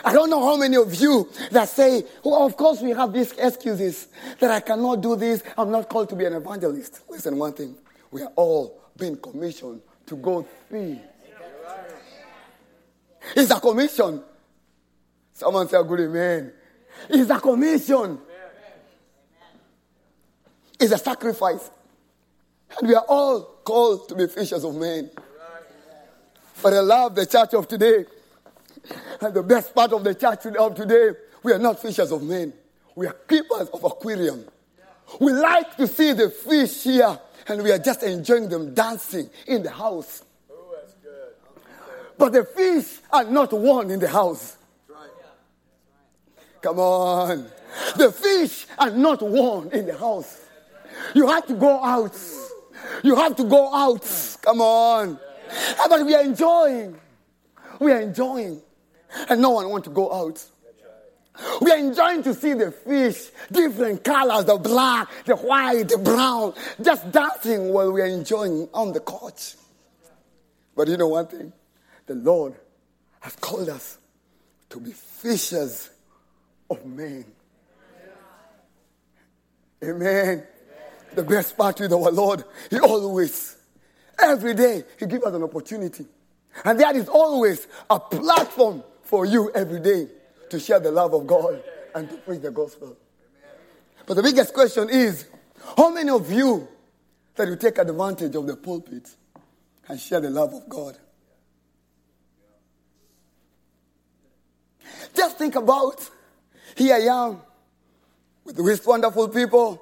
I 0.03 0.13
don't 0.13 0.29
know 0.29 0.43
how 0.43 0.57
many 0.57 0.77
of 0.77 0.93
you 0.95 1.29
that 1.51 1.69
say, 1.69 2.03
well, 2.23 2.45
of 2.45 2.57
course 2.57 2.81
we 2.81 2.91
have 2.91 3.13
these 3.13 3.31
excuses 3.33 4.07
that 4.39 4.51
I 4.51 4.59
cannot 4.59 5.01
do 5.01 5.15
this. 5.15 5.43
I'm 5.57 5.71
not 5.71 5.89
called 5.89 6.09
to 6.09 6.15
be 6.15 6.25
an 6.25 6.33
evangelist. 6.33 7.01
Listen, 7.09 7.37
one 7.37 7.53
thing. 7.53 7.75
We 8.11 8.21
are 8.21 8.31
all 8.35 8.81
being 8.97 9.17
commissioned 9.17 9.81
to 10.07 10.15
go 10.15 10.47
see. 10.71 10.99
It's 13.35 13.51
a 13.51 13.59
commission. 13.59 14.21
Someone 15.33 15.67
say 15.67 15.77
a 15.77 15.83
good 15.83 15.99
amen. 16.01 16.53
It's 17.09 17.29
a 17.29 17.39
commission. 17.39 18.19
It's 20.79 20.91
a 20.91 20.97
sacrifice. 20.97 21.69
And 22.77 22.87
we 22.87 22.95
are 22.95 23.05
all 23.07 23.41
called 23.63 24.07
to 24.09 24.15
be 24.15 24.27
fishers 24.27 24.63
of 24.63 24.75
men. 24.75 25.09
But 26.61 26.73
I 26.73 26.79
love 26.79 27.15
the 27.15 27.25
church 27.25 27.53
of 27.53 27.67
today. 27.67 28.05
And 29.21 29.33
the 29.33 29.43
best 29.43 29.73
part 29.73 29.93
of 29.93 30.03
the 30.03 30.13
church 30.13 30.45
of 30.45 30.75
today, 30.75 31.11
we 31.43 31.53
are 31.53 31.59
not 31.59 31.81
fishers 31.81 32.11
of 32.11 32.23
men. 32.23 32.53
We 32.95 33.07
are 33.07 33.13
keepers 33.27 33.69
of 33.69 33.83
aquarium. 33.83 34.45
We 35.19 35.33
like 35.33 35.77
to 35.77 35.87
see 35.87 36.13
the 36.13 36.29
fish 36.29 36.83
here, 36.83 37.19
and 37.47 37.61
we 37.61 37.71
are 37.71 37.77
just 37.77 38.03
enjoying 38.03 38.49
them 38.49 38.73
dancing 38.73 39.29
in 39.47 39.63
the 39.63 39.69
house. 39.69 40.23
Oh, 40.51 40.75
that's 40.75 40.93
good. 40.95 41.33
But 42.17 42.33
the 42.33 42.45
fish 42.45 42.99
are 43.11 43.23
not 43.23 43.53
one 43.53 43.91
in 43.91 43.99
the 43.99 44.07
house. 44.07 44.57
Come 46.61 46.79
on. 46.79 47.45
The 47.95 48.11
fish 48.11 48.65
are 48.79 48.89
not 48.89 49.21
one 49.21 49.69
in 49.71 49.85
the 49.85 49.95
house. 49.97 50.41
You 51.13 51.27
have 51.27 51.45
to 51.47 51.53
go 51.53 51.83
out. 51.83 52.17
You 53.03 53.15
have 53.15 53.35
to 53.35 53.43
go 53.43 53.73
out. 53.73 54.37
Come 54.41 54.61
on. 54.61 55.19
But 55.87 56.05
we 56.05 56.15
are 56.15 56.23
enjoying. 56.23 56.99
We 57.79 57.91
are 57.91 58.01
enjoying. 58.01 58.61
And 59.29 59.41
no 59.41 59.51
one 59.51 59.69
wants 59.69 59.87
to 59.87 59.93
go 59.93 60.11
out. 60.11 60.43
We 61.61 61.71
are 61.71 61.77
enjoying 61.77 62.23
to 62.23 62.33
see 62.33 62.53
the 62.53 62.71
fish, 62.71 63.29
different 63.51 64.03
colors, 64.03 64.45
the 64.45 64.57
black, 64.57 65.09
the 65.25 65.35
white, 65.35 65.89
the 65.89 65.97
brown, 65.97 66.53
just 66.81 67.11
dancing 67.11 67.73
while 67.73 67.91
we 67.91 68.01
are 68.01 68.05
enjoying 68.05 68.69
on 68.73 68.93
the 68.93 69.01
couch. 69.01 69.55
But 70.75 70.87
you 70.87 70.97
know 70.97 71.09
one 71.09 71.27
thing? 71.27 71.51
The 72.05 72.15
Lord 72.15 72.55
has 73.19 73.35
called 73.35 73.69
us 73.69 73.97
to 74.69 74.79
be 74.79 74.91
fishers 74.91 75.89
of 76.69 76.85
men. 76.85 77.25
Amen. 79.83 80.43
The 81.13 81.23
best 81.23 81.57
part 81.57 81.79
with 81.79 81.93
our 81.93 82.11
Lord, 82.11 82.43
He 82.69 82.79
always, 82.79 83.55
every 84.19 84.53
day, 84.53 84.83
He 84.99 85.05
gives 85.05 85.23
us 85.23 85.33
an 85.33 85.43
opportunity. 85.43 86.05
And 86.63 86.79
that 86.79 86.95
is 86.95 87.09
always 87.09 87.67
a 87.89 87.99
platform 87.99 88.83
for 89.05 89.25
you 89.25 89.51
every 89.53 89.79
day 89.79 90.07
to 90.49 90.59
share 90.59 90.79
the 90.79 90.91
love 90.91 91.13
of 91.13 91.25
God 91.25 91.63
and 91.93 92.09
to 92.09 92.17
preach 92.17 92.41
the 92.41 92.51
gospel. 92.51 92.97
But 94.05 94.15
the 94.15 94.23
biggest 94.23 94.53
question 94.53 94.89
is 94.89 95.25
how 95.77 95.89
many 95.89 96.09
of 96.09 96.31
you 96.31 96.67
that 97.35 97.47
you 97.47 97.55
take 97.55 97.77
advantage 97.77 98.35
of 98.35 98.45
the 98.45 98.55
pulpit 98.55 99.09
and 99.87 99.99
share 99.99 100.19
the 100.19 100.29
love 100.29 100.53
of 100.53 100.67
God? 100.67 100.97
Just 105.15 105.37
think 105.37 105.55
about 105.55 106.09
here 106.75 106.95
I 106.95 107.27
am 107.27 107.41
with 108.43 108.57
these 108.57 108.85
wonderful 108.85 109.29
people, 109.29 109.81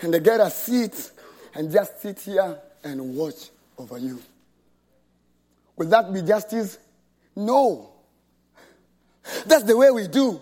and 0.00 0.14
they 0.14 0.20
get 0.20 0.40
a 0.40 0.50
seat 0.50 1.10
and 1.54 1.70
just 1.70 2.00
sit 2.00 2.20
here 2.20 2.58
and 2.84 3.16
watch 3.16 3.50
over 3.76 3.98
you. 3.98 4.20
Will 5.76 5.88
that 5.88 6.12
be 6.12 6.22
justice? 6.22 6.78
No. 7.34 7.97
That's 9.46 9.64
the 9.64 9.76
way 9.76 9.90
we 9.90 10.08
do. 10.08 10.40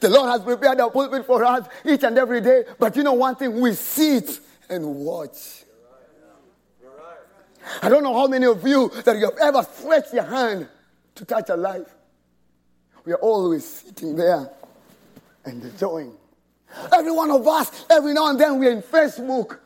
The 0.00 0.08
Lord 0.08 0.30
has 0.30 0.42
prepared 0.42 0.80
a 0.80 0.90
pulpit 0.90 1.26
for 1.26 1.44
us 1.44 1.66
each 1.84 2.02
and 2.02 2.18
every 2.18 2.40
day. 2.40 2.64
But 2.78 2.96
you 2.96 3.02
know 3.02 3.12
one 3.12 3.36
thing? 3.36 3.60
We 3.60 3.72
sit 3.72 4.40
and 4.68 4.84
watch. 4.96 5.64
I 7.82 7.88
don't 7.88 8.02
know 8.02 8.14
how 8.14 8.26
many 8.26 8.46
of 8.46 8.66
you 8.66 8.90
that 9.04 9.16
you 9.16 9.24
have 9.24 9.38
ever 9.40 9.62
stretched 9.62 10.14
your 10.14 10.24
hand 10.24 10.68
to 11.16 11.24
touch 11.24 11.48
a 11.50 11.56
life. 11.56 11.88
We 13.04 13.12
are 13.12 13.18
always 13.18 13.64
sitting 13.64 14.16
there 14.16 14.50
and 15.44 15.62
enjoying. 15.62 16.12
Every 16.92 17.12
one 17.12 17.30
of 17.30 17.46
us, 17.46 17.84
every 17.88 18.12
now 18.12 18.28
and 18.28 18.40
then, 18.40 18.58
we're 18.58 18.72
in 18.72 18.82
Facebook. 18.82 19.58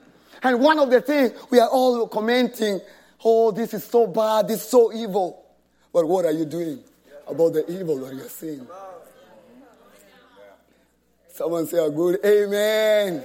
And 0.42 0.60
one 0.60 0.78
of 0.78 0.90
the 0.90 1.00
things 1.00 1.32
we 1.50 1.58
are 1.58 1.68
all 1.68 2.06
commenting, 2.08 2.80
oh, 3.24 3.50
this 3.50 3.74
is 3.74 3.84
so 3.84 4.06
bad, 4.06 4.48
this 4.48 4.62
is 4.62 4.68
so 4.68 4.92
evil. 4.92 5.44
But 5.92 6.06
what 6.06 6.24
are 6.24 6.32
you 6.32 6.44
doing 6.44 6.82
about 7.30 7.52
the 7.52 7.70
evil 7.70 7.98
that 7.98 8.14
you're 8.14 8.28
seeing? 8.28 8.66
Someone 11.32 11.66
say 11.66 11.84
a 11.84 11.90
good 11.90 12.18
amen. 12.24 13.24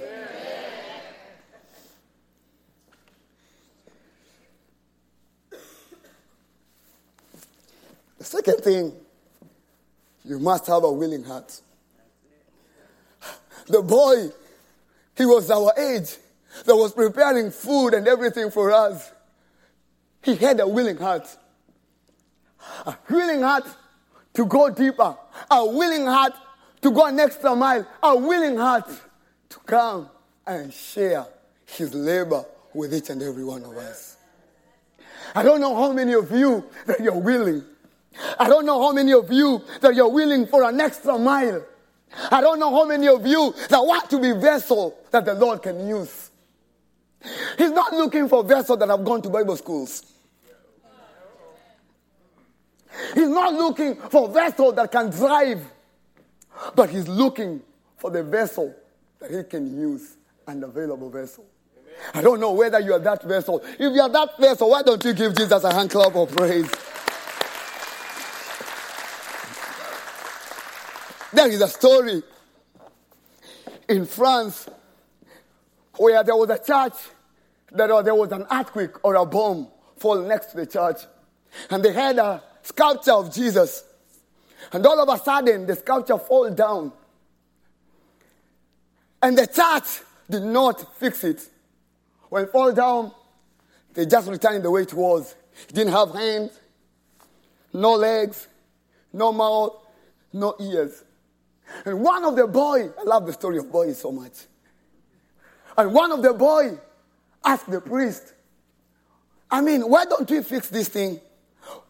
The 8.18 8.24
second 8.24 8.56
thing, 8.62 8.92
you 10.24 10.38
must 10.38 10.66
have 10.66 10.82
a 10.84 10.92
willing 10.92 11.24
heart. 11.24 11.60
The 13.66 13.82
boy, 13.82 14.28
he 15.16 15.26
was 15.26 15.50
our 15.50 15.72
age, 15.76 16.16
that 16.64 16.74
was 16.74 16.92
preparing 16.92 17.50
food 17.50 17.94
and 17.94 18.08
everything 18.08 18.50
for 18.50 18.72
us. 18.72 19.12
He 20.22 20.36
had 20.36 20.58
a 20.60 20.66
willing 20.66 20.96
heart. 20.96 21.28
A 22.86 22.96
willing 23.10 23.42
heart 23.42 23.66
to 24.36 24.44
go 24.44 24.70
deeper. 24.70 25.16
A 25.50 25.66
willing 25.66 26.06
heart 26.06 26.34
to 26.82 26.90
go 26.90 27.06
an 27.06 27.18
extra 27.18 27.56
mile. 27.56 27.86
A 28.02 28.16
willing 28.16 28.56
heart 28.56 28.88
to 29.48 29.58
come 29.60 30.08
and 30.46 30.72
share 30.72 31.26
his 31.64 31.94
labor 31.94 32.44
with 32.72 32.94
each 32.94 33.10
and 33.10 33.22
every 33.22 33.44
one 33.44 33.64
of 33.64 33.76
us. 33.76 34.16
I 35.34 35.42
don't 35.42 35.60
know 35.60 35.74
how 35.74 35.92
many 35.92 36.14
of 36.14 36.30
you 36.30 36.64
that 36.86 37.00
you're 37.00 37.18
willing. 37.18 37.64
I 38.38 38.48
don't 38.48 38.66
know 38.66 38.80
how 38.80 38.92
many 38.92 39.12
of 39.12 39.32
you 39.32 39.62
that 39.80 39.94
you're 39.94 40.10
willing 40.10 40.46
for 40.46 40.62
an 40.64 40.80
extra 40.80 41.18
mile. 41.18 41.64
I 42.30 42.40
don't 42.40 42.60
know 42.60 42.70
how 42.70 42.84
many 42.84 43.08
of 43.08 43.26
you 43.26 43.54
that 43.68 43.84
want 43.84 44.08
to 44.10 44.20
be 44.20 44.32
vessel 44.32 44.96
that 45.10 45.24
the 45.24 45.34
Lord 45.34 45.62
can 45.62 45.88
use. 45.88 46.30
He's 47.58 47.72
not 47.72 47.92
looking 47.92 48.28
for 48.28 48.44
vessels 48.44 48.78
that 48.78 48.88
have 48.88 49.04
gone 49.04 49.22
to 49.22 49.30
Bible 49.30 49.56
schools. 49.56 50.12
He's 53.14 53.28
not 53.28 53.52
looking 53.54 53.96
for 53.96 54.28
a 54.28 54.32
vessel 54.32 54.72
that 54.72 54.90
can 54.90 55.10
drive, 55.10 55.62
but 56.74 56.90
he's 56.90 57.08
looking 57.08 57.62
for 57.96 58.10
the 58.10 58.22
vessel 58.22 58.74
that 59.20 59.30
he 59.30 59.42
can 59.44 59.78
use, 59.78 60.16
an 60.46 60.62
available 60.62 61.10
vessel. 61.10 61.44
I 62.14 62.20
don't 62.20 62.40
know 62.40 62.52
whether 62.52 62.78
you 62.78 62.92
are 62.92 62.98
that 62.98 63.22
vessel. 63.22 63.62
If 63.64 63.80
you 63.80 64.00
are 64.00 64.08
that 64.08 64.38
vessel, 64.38 64.70
why 64.70 64.82
don't 64.82 65.02
you 65.04 65.12
give 65.14 65.34
Jesus 65.34 65.64
a 65.64 65.72
hand 65.72 65.90
clap 65.90 66.14
of 66.14 66.34
praise? 66.34 66.70
There 71.32 71.50
is 71.50 71.60
a 71.60 71.68
story 71.68 72.22
in 73.88 74.06
France 74.06 74.68
where 75.98 76.22
there 76.22 76.36
was 76.36 76.50
a 76.50 76.58
church 76.58 76.94
that 77.72 77.90
uh, 77.90 78.02
there 78.02 78.14
was 78.14 78.32
an 78.32 78.46
earthquake 78.50 79.04
or 79.04 79.14
a 79.16 79.26
bomb 79.26 79.68
fall 79.96 80.20
next 80.22 80.46
to 80.52 80.58
the 80.58 80.66
church. 80.66 80.98
And 81.70 81.84
they 81.84 81.92
had 81.92 82.18
a 82.18 82.42
sculpture 82.66 83.12
of 83.12 83.32
Jesus. 83.32 83.84
And 84.72 84.84
all 84.84 85.00
of 85.00 85.08
a 85.08 85.22
sudden, 85.22 85.66
the 85.66 85.76
sculpture 85.76 86.18
fall 86.18 86.50
down. 86.50 86.92
And 89.22 89.38
the 89.38 89.46
church 89.46 90.02
did 90.28 90.42
not 90.42 90.96
fix 90.96 91.24
it. 91.24 91.48
When 92.28 92.44
it 92.44 92.50
fall 92.50 92.72
down, 92.72 93.12
they 93.94 94.04
just 94.06 94.28
returned 94.28 94.64
the 94.64 94.70
way 94.70 94.82
it 94.82 94.92
was. 94.92 95.34
It 95.68 95.74
didn't 95.74 95.92
have 95.92 96.10
hands, 96.10 96.58
no 97.72 97.94
legs, 97.94 98.48
no 99.12 99.32
mouth, 99.32 99.74
no 100.32 100.54
ears. 100.60 101.02
And 101.84 102.00
one 102.00 102.24
of 102.24 102.36
the 102.36 102.46
boy, 102.46 102.90
I 102.98 103.02
love 103.04 103.26
the 103.26 103.32
story 103.32 103.58
of 103.58 103.70
boys 103.70 103.98
so 103.98 104.12
much. 104.12 104.46
And 105.78 105.94
one 105.94 106.12
of 106.12 106.22
the 106.22 106.34
boy 106.34 106.78
asked 107.44 107.70
the 107.70 107.80
priest, 107.80 108.34
I 109.50 109.60
mean, 109.60 109.82
why 109.82 110.04
don't 110.04 110.28
we 110.28 110.42
fix 110.42 110.68
this 110.68 110.88
thing? 110.88 111.20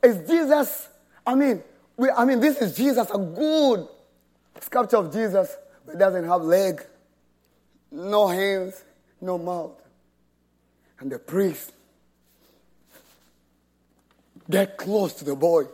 Is 0.03 0.29
Jesus, 0.29 0.89
I 1.27 1.35
mean, 1.35 1.63
we, 1.97 2.11
I 2.11 2.25
mean, 2.25 2.41
this 2.41 2.59
is 2.59 2.77
Jesus, 2.77 3.09
a 3.13 3.19
good 3.19 3.89
sculpture 4.61 4.99
of 4.99 5.13
Jesus, 5.13 5.57
but 5.87 5.99
doesn't 5.99 6.25
have 6.25 6.43
leg, 6.43 6.85
no 7.91 8.29
hands, 8.29 8.85
no 9.21 9.39
mouth. 9.39 9.81
And 11.01 11.11
the 11.11 11.19
priest 11.19 11.73
get 14.49 14.77
close 14.77 15.13
to 15.15 15.25
the 15.25 15.35
boy 15.35 15.65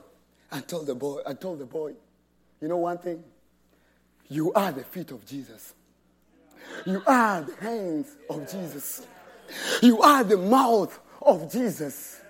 and 0.50 0.66
told 0.66 0.86
the 0.86 0.94
boy, 0.94 1.20
I 1.26 1.34
told 1.34 1.58
the 1.58 1.66
boy, 1.66 1.94
you 2.60 2.68
know 2.68 2.78
one 2.78 2.98
thing? 2.98 3.22
You 4.28 4.52
are 4.52 4.72
the 4.72 4.84
feet 4.84 5.10
of 5.10 5.26
Jesus. 5.26 5.74
You 6.86 7.02
are 7.06 7.42
the 7.42 7.56
hands 7.56 8.16
of 8.30 8.50
Jesus. 8.50 9.06
You 9.82 10.00
are 10.00 10.24
the 10.24 10.36
mouth 10.36 10.98
of 11.20 11.52
Jesus. 11.52 12.20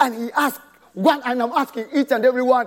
And 0.00 0.14
he 0.14 0.32
asked 0.32 0.60
one, 0.96 1.20
and 1.24 1.42
I'm 1.42 1.52
asking 1.52 1.86
each 1.94 2.10
and 2.10 2.24
every 2.24 2.42
one 2.42 2.66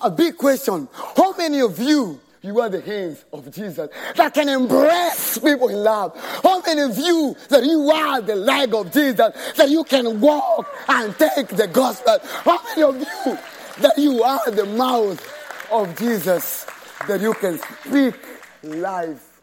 a 0.00 0.10
big 0.10 0.36
question. 0.36 0.88
How 1.16 1.34
many 1.36 1.60
of 1.60 1.78
you 1.78 2.20
you 2.42 2.60
are 2.60 2.68
the 2.68 2.82
hands 2.82 3.24
of 3.32 3.50
Jesus 3.50 3.88
that 4.16 4.34
can 4.34 4.50
embrace 4.50 5.38
people 5.38 5.68
in 5.68 5.82
love. 5.82 6.14
How 6.42 6.60
many 6.60 6.82
of 6.82 6.98
you 6.98 7.34
that 7.48 7.64
you 7.64 7.90
are 7.90 8.20
the 8.20 8.36
leg 8.36 8.74
of 8.74 8.92
Jesus 8.92 9.32
that 9.56 9.70
you 9.70 9.82
can 9.82 10.20
walk 10.20 10.68
and 10.86 11.18
take 11.18 11.48
the 11.48 11.66
gospel? 11.66 12.18
How 12.44 12.60
many 12.64 12.82
of 12.82 12.96
you 13.00 13.38
that 13.80 13.94
you 13.96 14.22
are 14.22 14.50
the 14.50 14.66
mouth 14.66 15.26
of 15.72 15.96
Jesus? 15.96 16.66
that 17.08 17.20
you 17.20 17.34
can 17.34 17.58
speak 17.58 18.14
life. 18.62 19.33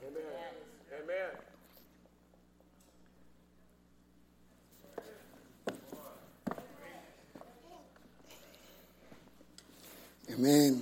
Amen. 10.34 10.82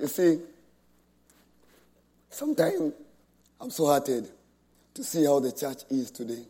You 0.00 0.06
see, 0.08 0.40
sometimes 2.30 2.92
I'm 3.60 3.70
so 3.70 3.86
hearted 3.86 4.28
to 4.94 5.04
see 5.04 5.24
how 5.24 5.38
the 5.38 5.52
church 5.52 5.82
is 5.90 6.10
today. 6.10 6.44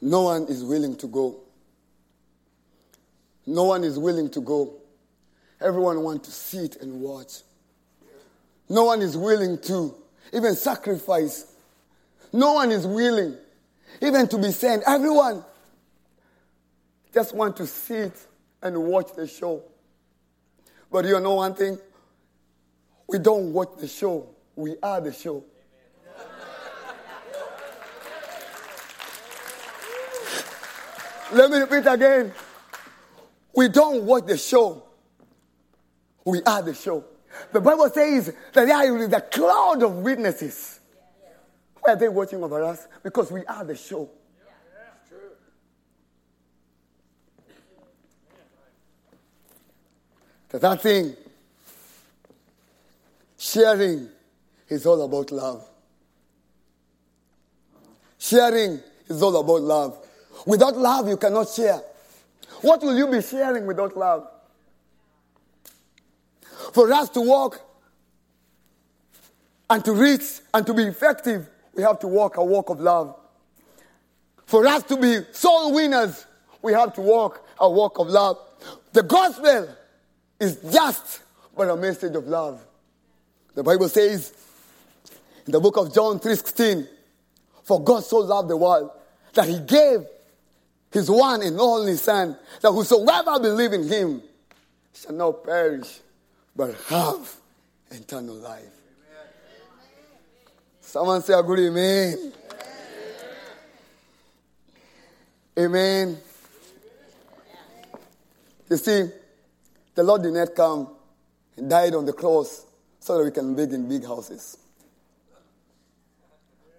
No 0.00 0.22
one 0.22 0.44
is 0.44 0.62
willing 0.62 0.96
to 0.96 1.06
go. 1.06 1.36
No 3.46 3.64
one 3.64 3.84
is 3.84 3.98
willing 3.98 4.28
to 4.30 4.40
go. 4.40 4.74
Everyone 5.60 6.02
wants 6.02 6.28
to 6.28 6.34
sit 6.34 6.76
and 6.82 7.00
watch. 7.00 7.42
No 8.68 8.84
one 8.84 9.00
is 9.00 9.16
willing 9.16 9.58
to 9.60 9.94
even 10.32 10.54
sacrifice. 10.56 11.54
No 12.32 12.54
one 12.54 12.70
is 12.70 12.86
willing 12.86 13.36
even 14.02 14.28
to 14.28 14.38
be 14.38 14.50
sent. 14.50 14.82
Everyone 14.86 15.42
just 17.16 17.34
want 17.34 17.56
to 17.56 17.66
sit 17.66 18.12
and 18.60 18.76
watch 18.76 19.14
the 19.16 19.26
show. 19.26 19.62
But 20.92 21.06
you 21.06 21.18
know 21.18 21.36
one 21.36 21.54
thing? 21.54 21.78
We 23.08 23.18
don't 23.20 23.54
watch 23.54 23.70
the 23.80 23.88
show, 23.88 24.28
we 24.54 24.76
are 24.82 25.00
the 25.00 25.14
show. 25.14 25.42
Let 31.32 31.50
me 31.50 31.56
repeat 31.56 31.86
again. 31.90 32.34
We 33.54 33.68
don't 33.68 34.02
watch 34.04 34.26
the 34.26 34.36
show. 34.36 34.84
We 36.22 36.42
are 36.42 36.60
the 36.60 36.74
show. 36.74 37.02
The 37.50 37.62
Bible 37.62 37.88
says 37.88 38.26
that 38.52 38.66
there 38.66 38.96
is 38.98 39.12
a 39.12 39.20
cloud 39.22 39.82
of 39.82 39.96
witnesses. 39.96 40.80
Why 41.80 41.94
are 41.94 41.96
they 41.96 42.10
watching 42.10 42.44
over 42.44 42.62
us? 42.62 42.86
Because 43.02 43.32
we 43.32 43.42
are 43.46 43.64
the 43.64 43.74
show. 43.74 44.10
Third 50.58 50.80
thing, 50.80 51.16
sharing 53.36 54.08
is 54.68 54.86
all 54.86 55.02
about 55.02 55.30
love. 55.30 55.68
Sharing 58.18 58.80
is 59.08 59.22
all 59.22 59.36
about 59.36 59.60
love. 59.60 59.98
Without 60.46 60.76
love, 60.76 61.08
you 61.08 61.16
cannot 61.16 61.48
share. 61.48 61.80
What 62.62 62.82
will 62.82 62.96
you 62.96 63.06
be 63.08 63.20
sharing 63.22 63.66
without 63.66 63.96
love? 63.96 64.28
For 66.72 66.92
us 66.92 67.08
to 67.10 67.20
walk 67.20 67.60
and 69.68 69.84
to 69.84 69.92
reach 69.92 70.40
and 70.54 70.66
to 70.66 70.74
be 70.74 70.84
effective, 70.84 71.48
we 71.74 71.82
have 71.82 71.98
to 72.00 72.06
walk 72.06 72.36
a 72.36 72.44
walk 72.44 72.70
of 72.70 72.80
love. 72.80 73.16
For 74.46 74.66
us 74.66 74.82
to 74.84 74.96
be 74.96 75.20
soul 75.32 75.74
winners, 75.74 76.24
we 76.62 76.72
have 76.72 76.94
to 76.94 77.00
walk 77.00 77.46
a 77.58 77.68
walk 77.68 77.98
of 77.98 78.08
love. 78.08 78.38
The 78.92 79.02
gospel 79.02 79.68
is 80.38 80.56
just 80.70 81.20
but 81.56 81.70
a 81.70 81.76
message 81.76 82.14
of 82.14 82.26
love. 82.26 82.60
The 83.54 83.62
Bible 83.62 83.88
says 83.88 84.32
in 85.46 85.52
the 85.52 85.60
book 85.60 85.76
of 85.78 85.94
John 85.94 86.20
3:16, 86.20 86.86
for 87.62 87.82
God 87.82 88.04
so 88.04 88.18
loved 88.18 88.48
the 88.48 88.56
world 88.56 88.90
that 89.32 89.48
he 89.48 89.58
gave 89.60 90.06
his 90.90 91.10
one 91.10 91.42
and 91.42 91.58
only 91.58 91.96
son, 91.96 92.36
that 92.60 92.70
whosoever 92.70 93.38
believe 93.40 93.72
in 93.72 93.88
him 93.88 94.22
shall 94.94 95.14
not 95.14 95.44
perish, 95.44 96.00
but 96.54 96.74
have 96.88 97.36
eternal 97.90 98.36
life. 98.36 98.62
Amen. 98.62 99.28
Someone 100.80 101.22
say 101.22 101.34
a 101.34 101.42
good 101.42 101.58
amen. 101.58 102.32
Amen. 105.58 106.08
amen. 106.08 106.18
You 108.68 108.76
see, 108.76 109.10
the 109.96 110.04
Lord 110.04 110.22
did 110.22 110.34
not 110.34 110.54
come 110.54 110.88
and 111.56 111.68
died 111.68 111.94
on 111.94 112.04
the 112.04 112.12
cross 112.12 112.64
so 113.00 113.18
that 113.18 113.24
we 113.24 113.30
can 113.32 113.56
live 113.56 113.72
in 113.72 113.88
big 113.88 114.04
houses. 114.04 114.58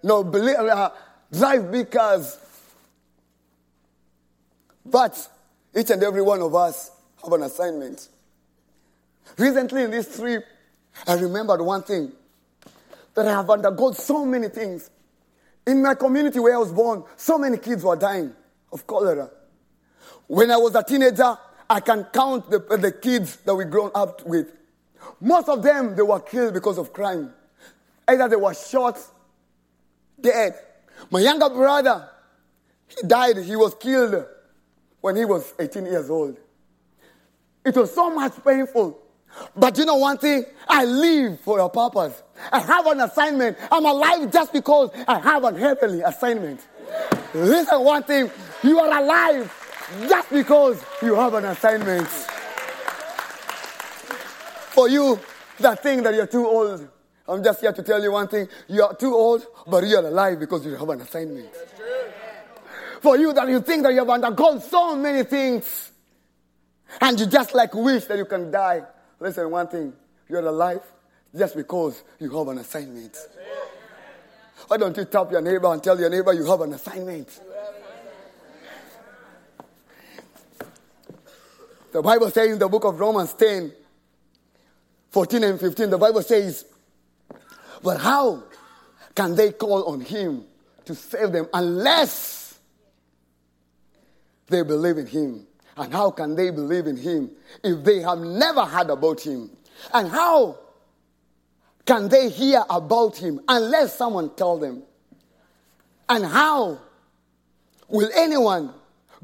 No, 0.03 0.23
believe, 0.23 0.55
uh, 0.55 0.91
drive 1.31 1.71
big 1.71 1.91
cars. 1.91 2.37
But 4.85 5.27
each 5.75 5.89
and 5.89 6.01
every 6.01 6.21
one 6.21 6.41
of 6.41 6.55
us 6.55 6.91
have 7.23 7.33
an 7.33 7.41
assignment. 7.43 8.07
Recently 9.37 9.83
in 9.83 9.91
this 9.91 10.15
trip, 10.15 10.45
I 11.07 11.15
remembered 11.15 11.61
one 11.61 11.83
thing 11.83 12.11
that 13.15 13.27
I 13.27 13.31
have 13.31 13.49
undergone 13.49 13.95
so 13.95 14.25
many 14.25 14.47
things. 14.47 14.89
In 15.65 15.81
my 15.81 15.95
community 15.95 16.39
where 16.39 16.55
I 16.55 16.59
was 16.59 16.71
born, 16.71 17.03
so 17.17 17.37
many 17.37 17.57
kids 17.57 17.83
were 17.83 17.95
dying 17.95 18.31
of 18.71 18.85
cholera. 18.85 19.29
When 20.27 20.51
I 20.51 20.57
was 20.57 20.75
a 20.75 20.83
teenager, 20.83 21.37
I 21.69 21.79
can 21.79 22.05
count 22.05 22.49
the, 22.49 22.59
the 22.59 22.91
kids 22.91 23.37
that 23.37 23.53
we 23.53 23.65
grown 23.65 23.91
up 23.93 24.25
with. 24.25 24.53
Most 25.19 25.49
of 25.49 25.63
them, 25.63 25.95
they 25.95 26.01
were 26.01 26.19
killed 26.19 26.53
because 26.53 26.77
of 26.77 26.93
crime. 26.93 27.33
Either 28.07 28.29
they 28.29 28.35
were 28.35 28.53
shot, 28.53 28.97
dead. 30.19 30.55
My 31.11 31.19
younger 31.19 31.49
brother, 31.49 32.09
he 32.87 33.07
died, 33.07 33.37
he 33.37 33.55
was 33.55 33.75
killed 33.75 34.25
when 35.01 35.15
he 35.15 35.25
was 35.25 35.53
18 35.59 35.85
years 35.85 36.09
old. 36.09 36.37
It 37.65 37.75
was 37.75 37.93
so 37.93 38.09
much 38.09 38.33
painful. 38.43 38.99
But 39.55 39.77
you 39.77 39.85
know 39.85 39.95
one 39.95 40.17
thing? 40.17 40.45
I 40.67 40.85
live 40.85 41.41
for 41.41 41.59
a 41.59 41.69
purpose. 41.69 42.23
I 42.51 42.59
have 42.59 42.85
an 42.87 43.01
assignment. 43.01 43.57
I'm 43.71 43.85
alive 43.85 44.31
just 44.31 44.53
because 44.53 44.89
I 45.07 45.19
have 45.19 45.43
an 45.43 45.55
heavenly 45.55 46.01
assignment. 46.01 46.65
Listen, 47.33 47.83
one 47.83 48.03
thing. 48.03 48.31
You 48.63 48.79
are 48.79 49.01
alive 49.03 49.66
just 50.07 50.29
because 50.29 50.83
you 51.01 51.15
have 51.15 51.33
an 51.33 51.45
assignment. 51.45 52.07
For 54.73 54.89
you 54.89 55.19
that 55.59 55.81
thing 55.81 56.03
that 56.03 56.13
you're 56.13 56.27
too 56.27 56.45
old, 56.45 56.87
I'm 57.27 57.43
just 57.43 57.61
here 57.61 57.73
to 57.73 57.83
tell 57.83 58.01
you 58.01 58.11
one 58.11 58.27
thing. 58.27 58.47
You 58.67 58.83
are 58.83 58.95
too 58.95 59.13
old, 59.13 59.45
but 59.65 59.85
you 59.85 59.97
are 59.97 60.05
alive 60.05 60.39
because 60.39 60.65
you 60.65 60.75
have 60.75 60.89
an 60.89 61.01
assignment. 61.01 61.49
For 63.01 63.17
you 63.17 63.33
that 63.33 63.47
you 63.47 63.61
think 63.61 63.83
that 63.83 63.93
you 63.93 63.99
have 63.99 64.09
undergone 64.09 64.61
so 64.61 64.95
many 64.95 65.23
things, 65.23 65.91
and 67.01 67.19
you 67.19 67.25
just 67.25 67.53
like 67.53 67.73
wish 67.73 68.05
that 68.05 68.17
you 68.17 68.25
can 68.25 68.51
die. 68.51 68.83
Listen, 69.19 69.49
one 69.49 69.67
thing. 69.67 69.93
You're 70.29 70.45
alive 70.45 70.81
just 71.35 71.55
because 71.55 72.03
you 72.19 72.29
have 72.37 72.47
an 72.49 72.57
assignment. 72.57 73.17
Why 74.67 74.77
don't 74.77 74.95
you 74.97 75.05
tap 75.05 75.31
your 75.31 75.41
neighbor 75.41 75.71
and 75.71 75.81
tell 75.81 75.99
your 75.99 76.09
neighbor 76.09 76.33
you 76.33 76.45
have 76.45 76.61
an 76.61 76.73
assignment? 76.73 77.39
The 81.91 82.01
Bible 82.01 82.29
says 82.29 82.51
in 82.51 82.59
the 82.59 82.67
book 82.67 82.83
of 82.83 82.99
Romans 82.99 83.33
10, 83.33 83.71
14 85.09 85.43
and 85.43 85.59
15, 85.59 85.89
the 85.89 85.97
Bible 85.97 86.21
says, 86.21 86.65
But 87.81 87.99
how 87.99 88.43
can 89.15 89.35
they 89.35 89.51
call 89.51 89.85
on 89.85 90.01
him 90.01 90.43
to 90.85 90.93
save 90.93 91.31
them 91.31 91.47
unless 91.53 92.59
they 94.47 94.63
believe 94.63 94.97
in 94.97 95.07
him? 95.07 95.47
And 95.77 95.93
how 95.93 96.11
can 96.11 96.35
they 96.35 96.49
believe 96.49 96.87
in 96.87 96.97
him 96.97 97.31
if 97.63 97.83
they 97.83 98.01
have 98.01 98.19
never 98.19 98.65
heard 98.65 98.89
about 98.89 99.21
him? 99.21 99.49
And 99.93 100.09
how 100.09 100.57
can 101.85 102.09
they 102.09 102.29
hear 102.29 102.63
about 102.69 103.15
him 103.15 103.39
unless 103.47 103.95
someone 103.95 104.35
tell 104.35 104.57
them? 104.57 104.83
And 106.09 106.25
how 106.25 106.79
will 107.87 108.09
anyone 108.15 108.73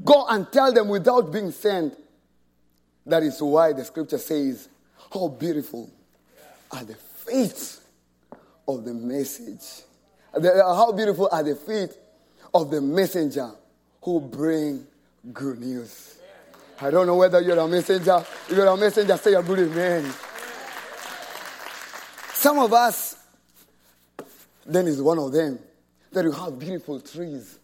go 0.02 0.26
and 0.28 0.50
tell 0.50 0.72
them 0.72 0.88
without 0.88 1.30
being 1.32 1.50
sent? 1.50 1.98
That 3.06 3.22
is 3.22 3.40
why 3.40 3.72
the 3.72 3.84
scripture 3.84 4.18
says, 4.18 4.68
How 5.12 5.28
beautiful 5.28 5.90
are 6.70 6.84
the 6.84 6.94
feet 6.94 7.78
of 8.66 8.84
the 8.84 8.94
message. 8.94 9.84
Uh, 10.34 10.74
how 10.74 10.92
beautiful 10.92 11.28
are 11.30 11.42
the 11.42 11.54
feet 11.54 11.90
of 12.52 12.70
the 12.70 12.80
messenger 12.80 13.50
who 14.02 14.20
bring 14.20 14.86
good 15.32 15.60
news. 15.60 16.18
I 16.80 16.90
don't 16.90 17.06
know 17.06 17.16
whether 17.16 17.40
you're 17.40 17.58
a 17.58 17.68
messenger. 17.68 18.24
If 18.48 18.56
you're 18.56 18.66
a 18.66 18.76
messenger, 18.76 19.16
say 19.16 19.34
a 19.34 19.42
good 19.42 19.60
amen. 19.60 20.12
Some 22.32 22.58
of 22.58 22.72
us, 22.72 23.16
then 24.66 24.86
is 24.86 25.00
one 25.00 25.18
of 25.18 25.32
them, 25.32 25.58
that 26.12 26.24
you 26.24 26.32
have 26.32 26.58
beautiful 26.58 27.00
trees 27.00 27.58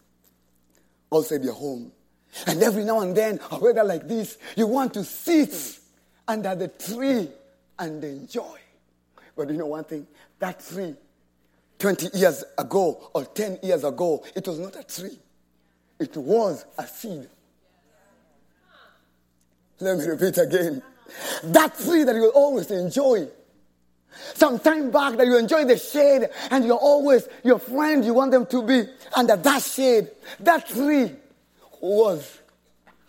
outside 1.12 1.42
your 1.42 1.54
home. 1.54 1.92
And 2.46 2.62
every 2.62 2.84
now 2.84 3.00
and 3.00 3.16
then, 3.16 3.40
a 3.50 3.58
weather 3.58 3.84
like 3.84 4.06
this, 4.06 4.38
you 4.56 4.66
want 4.66 4.94
to 4.94 5.04
sit 5.04 5.80
under 6.28 6.54
the 6.54 6.68
tree 6.68 7.28
and 7.78 8.02
enjoy. 8.02 8.58
But 9.36 9.50
you 9.50 9.56
know 9.56 9.66
one 9.66 9.84
thing? 9.84 10.06
That 10.38 10.64
tree, 10.64 10.94
20 11.78 12.18
years 12.18 12.44
ago 12.56 13.10
or 13.14 13.24
10 13.24 13.58
years 13.62 13.84
ago, 13.84 14.24
it 14.34 14.46
was 14.46 14.58
not 14.58 14.76
a 14.76 14.84
tree, 14.84 15.18
it 15.98 16.16
was 16.16 16.64
a 16.78 16.86
seed. 16.86 17.28
Let 19.80 19.98
me 19.98 20.04
repeat 20.04 20.36
again. 20.36 20.82
That 21.44 21.78
tree 21.78 22.04
that 22.04 22.14
you 22.14 22.22
will 22.22 22.28
always 22.30 22.70
enjoy. 22.70 23.26
Some 24.34 24.58
time 24.58 24.90
back 24.90 25.16
that 25.16 25.26
you 25.26 25.38
enjoy 25.38 25.64
the 25.64 25.78
shade 25.78 26.28
and 26.50 26.64
you're 26.64 26.76
always, 26.76 27.28
your 27.44 27.58
friend, 27.58 28.04
you 28.04 28.12
want 28.12 28.30
them 28.30 28.44
to 28.46 28.62
be 28.62 28.84
under 29.16 29.36
that 29.36 29.62
shade. 29.62 30.10
That 30.40 30.68
tree 30.68 31.12
was 31.80 32.38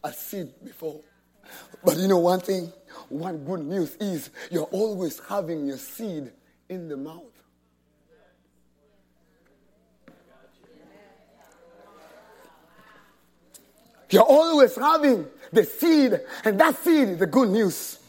a 0.04 0.12
seed 0.12 0.50
before. 0.64 1.02
But 1.84 1.98
you 1.98 2.08
know 2.08 2.20
one 2.20 2.40
thing? 2.40 2.72
One 3.10 3.44
good 3.44 3.62
news 3.62 3.96
is 3.96 4.30
you're 4.50 4.64
always 4.64 5.20
having 5.28 5.68
your 5.68 5.78
seed 5.78 6.32
in 6.70 6.88
the 6.88 6.98
mouth. 6.98 7.24
You're 14.10 14.24
always 14.24 14.76
having 14.76 15.26
the 15.54 15.64
seed, 15.64 16.20
and 16.44 16.60
that 16.60 16.78
seed 16.84 17.10
is 17.10 17.18
the 17.18 17.28
good 17.28 17.50
news. 17.50 18.00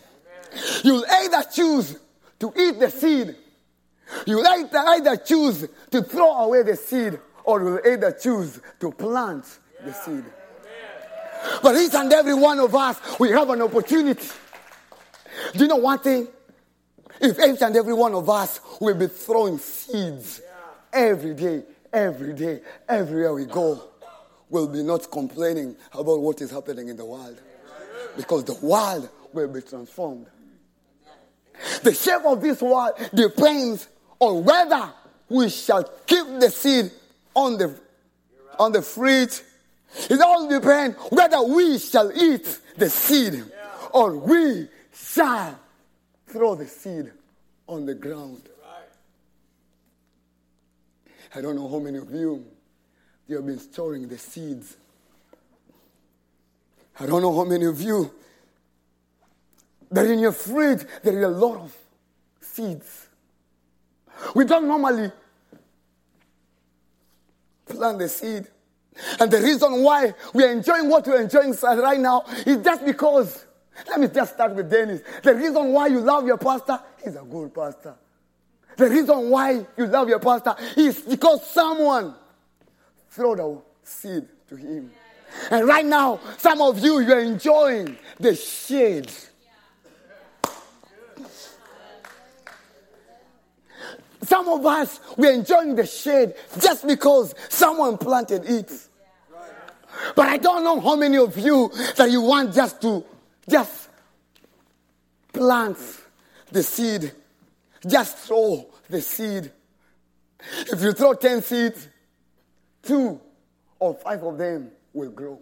You'll 0.82 1.06
either 1.08 1.44
choose 1.54 1.96
to 2.40 2.52
eat 2.56 2.80
the 2.80 2.90
seed, 2.90 3.36
you'll 4.26 4.46
either, 4.46 4.78
either 4.78 5.16
choose 5.16 5.68
to 5.92 6.02
throw 6.02 6.32
away 6.44 6.64
the 6.64 6.76
seed, 6.76 7.20
or 7.44 7.62
you'll 7.62 7.92
either 7.92 8.10
choose 8.12 8.60
to 8.80 8.90
plant 8.90 9.44
the 9.84 9.92
seed. 9.92 10.24
But 11.62 11.76
each 11.76 11.94
and 11.94 12.12
every 12.12 12.34
one 12.34 12.58
of 12.60 12.74
us, 12.74 13.18
we 13.18 13.30
have 13.30 13.48
an 13.50 13.62
opportunity. 13.62 14.28
Do 15.52 15.58
you 15.60 15.68
know 15.68 15.76
one 15.76 15.98
thing? 15.98 16.28
If 17.20 17.38
each 17.38 17.62
and 17.62 17.76
every 17.76 17.94
one 17.94 18.14
of 18.14 18.28
us 18.28 18.60
will 18.80 18.94
be 18.94 19.06
throwing 19.06 19.58
seeds 19.58 20.40
every 20.92 21.34
day, 21.34 21.62
every 21.92 22.32
day, 22.34 22.60
everywhere 22.88 23.34
we 23.34 23.46
go, 23.46 23.82
we'll 24.50 24.68
be 24.68 24.82
not 24.82 25.10
complaining 25.10 25.76
about 25.92 26.20
what 26.20 26.40
is 26.40 26.50
happening 26.50 26.88
in 26.88 26.96
the 26.96 27.04
world. 27.04 27.40
Because 28.16 28.44
the 28.44 28.54
world 28.54 29.08
will 29.32 29.48
be 29.48 29.62
transformed. 29.62 30.26
The 31.82 31.94
shape 31.94 32.24
of 32.24 32.40
this 32.40 32.60
world 32.60 32.92
depends 33.14 33.88
on 34.18 34.44
whether 34.44 34.92
we 35.28 35.48
shall 35.48 35.84
keep 36.06 36.26
the 36.40 36.50
seed 36.50 36.90
on 37.34 37.56
the, 37.56 37.78
on 38.58 38.72
the 38.72 38.82
fridge. 38.82 39.40
It 40.08 40.20
all 40.20 40.48
depends 40.48 40.96
whether 41.10 41.42
we 41.42 41.78
shall 41.78 42.10
eat 42.12 42.60
the 42.76 42.88
seed 42.88 43.44
or 43.92 44.16
we 44.16 44.68
shall 44.92 45.58
throw 46.26 46.54
the 46.54 46.66
seed 46.66 47.12
on 47.66 47.86
the 47.86 47.94
ground. 47.94 48.48
I 51.34 51.40
don't 51.40 51.56
know 51.56 51.68
how 51.68 51.78
many 51.78 51.98
of 51.98 52.10
you 52.10 52.44
you 53.26 53.36
have 53.36 53.46
been 53.46 53.58
storing 53.58 54.08
the 54.08 54.18
seeds. 54.18 54.76
I 57.00 57.06
don't 57.06 57.22
know 57.22 57.34
how 57.34 57.44
many 57.44 57.64
of 57.64 57.80
you 57.80 58.12
that 59.90 60.06
in 60.06 60.18
your 60.18 60.32
fridge 60.32 60.84
there 61.02 61.18
is 61.18 61.24
a 61.24 61.28
lot 61.28 61.58
of 61.58 61.76
seeds. 62.40 63.08
We 64.34 64.44
don't 64.44 64.66
normally 64.66 65.10
plant 67.66 67.98
the 67.98 68.08
seed. 68.08 68.46
And 69.18 69.30
the 69.30 69.40
reason 69.40 69.82
why 69.82 70.14
we 70.34 70.44
are 70.44 70.52
enjoying 70.52 70.88
what 70.88 71.06
we're 71.06 71.20
enjoying 71.20 71.54
right 71.62 72.00
now 72.00 72.24
is 72.46 72.62
just 72.62 72.84
because, 72.84 73.46
let 73.88 74.00
me 74.00 74.08
just 74.08 74.34
start 74.34 74.54
with 74.54 74.70
Dennis. 74.70 75.00
The 75.22 75.34
reason 75.34 75.72
why 75.72 75.86
you 75.86 76.00
love 76.00 76.26
your 76.26 76.38
pastor, 76.38 76.78
he's 77.02 77.16
a 77.16 77.22
good 77.22 77.54
pastor. 77.54 77.94
The 78.76 78.88
reason 78.88 79.30
why 79.30 79.66
you 79.76 79.86
love 79.86 80.08
your 80.08 80.18
pastor 80.18 80.54
is 80.76 81.00
because 81.00 81.46
someone 81.50 82.14
threw 83.10 83.36
the 83.36 83.60
seed 83.82 84.28
to 84.48 84.56
him. 84.56 84.90
And 85.50 85.66
right 85.66 85.84
now, 85.84 86.20
some 86.38 86.60
of 86.60 86.78
you, 86.78 87.00
you're 87.00 87.20
enjoying 87.20 87.96
the 88.20 88.34
shade. 88.34 89.10
Some 94.32 94.48
of 94.48 94.64
us, 94.64 94.98
we're 95.18 95.34
enjoying 95.34 95.76
the 95.76 95.84
shade 95.84 96.32
just 96.58 96.86
because 96.86 97.34
someone 97.50 97.98
planted 97.98 98.46
it. 98.46 98.72
But 100.16 100.26
I 100.26 100.38
don't 100.38 100.64
know 100.64 100.80
how 100.80 100.96
many 100.96 101.18
of 101.18 101.36
you 101.36 101.70
that 101.96 102.10
you 102.10 102.22
want 102.22 102.54
just 102.54 102.80
to 102.80 103.04
just 103.46 103.90
plant 105.34 105.76
the 106.50 106.62
seed, 106.62 107.12
just 107.86 108.16
throw 108.16 108.70
the 108.88 109.02
seed. 109.02 109.52
If 110.60 110.80
you 110.80 110.92
throw 110.92 111.12
10 111.12 111.42
seeds, 111.42 111.88
two 112.82 113.20
or 113.78 113.92
five 113.96 114.22
of 114.22 114.38
them 114.38 114.70
will 114.94 115.10
grow. 115.10 115.38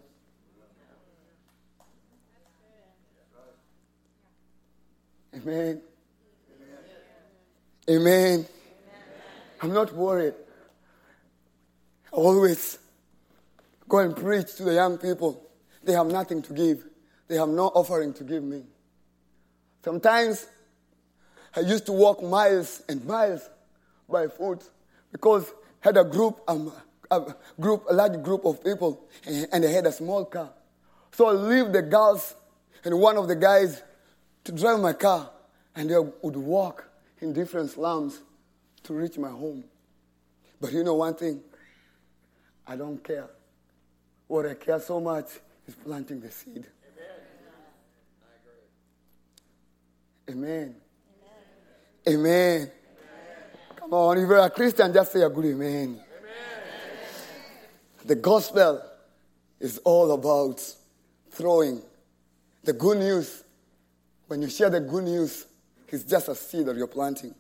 Amen. 5.33 5.81
Amen. 7.89 8.01
Amen. 8.37 8.47
I'm 9.63 9.73
not 9.73 9.93
worried. 9.95 10.35
Always 12.13 12.79
go 13.89 13.99
and 13.99 14.17
preach 14.17 14.55
to 14.57 14.65
the 14.65 14.75
young 14.75 14.99
people. 14.99 15.51
They 15.83 15.93
have 15.93 16.07
nothing 16.07 16.43
to 16.43 16.53
give. 16.53 16.85
They 17.29 17.37
have 17.37 17.49
no 17.49 17.67
offering 17.67 18.15
to 18.15 18.25
give 18.25 18.43
me. 18.43 18.65
Sometimes 19.85 20.47
I 21.55 21.61
used 21.61 21.87
to 21.87 21.93
walk 21.93 22.23
miles 22.23 22.83
and 22.89 23.05
miles 23.05 23.49
by 24.09 24.29
foot 24.29 24.69
because 25.13 25.51
I 25.85 25.89
had 25.89 25.97
a 25.97 26.05
group, 26.05 26.41
um, 26.49 26.73
a 27.11 27.35
group, 27.61 27.85
a 27.89 27.95
large 27.95 28.23
group 28.23 28.45
of 28.45 28.65
people, 28.65 29.09
and 29.27 29.65
I 29.65 29.69
had 29.69 29.87
a 29.87 29.93
small 29.93 30.25
car. 30.25 30.51
So 31.13 31.29
I 31.29 31.33
leave 31.33 31.73
the 31.73 31.83
girls 31.83 32.35
and 32.85 32.99
one 32.99 33.17
of 33.17 33.29
the 33.29 33.37
guys 33.37 33.83
to 34.45 34.53
drive 34.53 34.81
my 34.81 34.93
car, 34.95 35.31
and 35.77 35.91
they 35.91 35.99
would 35.99 36.37
walk 36.37 36.89
in 37.21 37.33
different 37.33 37.71
slums 37.71 38.21
to 38.85 38.95
reach 38.95 39.19
my 39.19 39.31
home. 39.31 39.65
But 40.61 40.73
you 40.73 40.85
know 40.85 40.95
one 40.95 41.15
thing? 41.15 41.41
I 42.67 42.77
don't 42.77 43.03
care. 43.03 43.29
What 44.27 44.47
I 44.47 44.55
care 44.55 44.81
so 44.81 45.01
much 45.01 45.27
is 45.67 45.75
planting 45.75 46.21
the 46.21 46.31
seed. 46.31 46.67
Amen. 50.31 50.77
Amen. 52.09 52.71
Come 53.77 53.93
on, 53.93 54.19
if 54.19 54.29
you're 54.29 54.39
a 54.39 54.51
Christian, 54.51 54.93
just 54.93 55.13
say 55.13 55.23
a 55.23 55.29
good 55.29 55.47
amen. 55.47 56.01
The 58.05 58.15
gospel 58.15 58.83
is 59.59 59.79
all 59.79 60.13
about 60.13 60.63
throwing 61.31 61.83
the 62.63 62.73
good 62.73 62.99
news. 62.99 63.43
When 64.29 64.43
you 64.43 64.49
share 64.49 64.71
the 64.71 64.81
good 64.81 65.05
news, 65.05 65.47
it's 65.89 66.05
just 66.05 66.29
a 66.29 66.35
seed 66.35 66.67
that 66.67 66.77
you're 66.77 66.87
planting. 66.87 67.35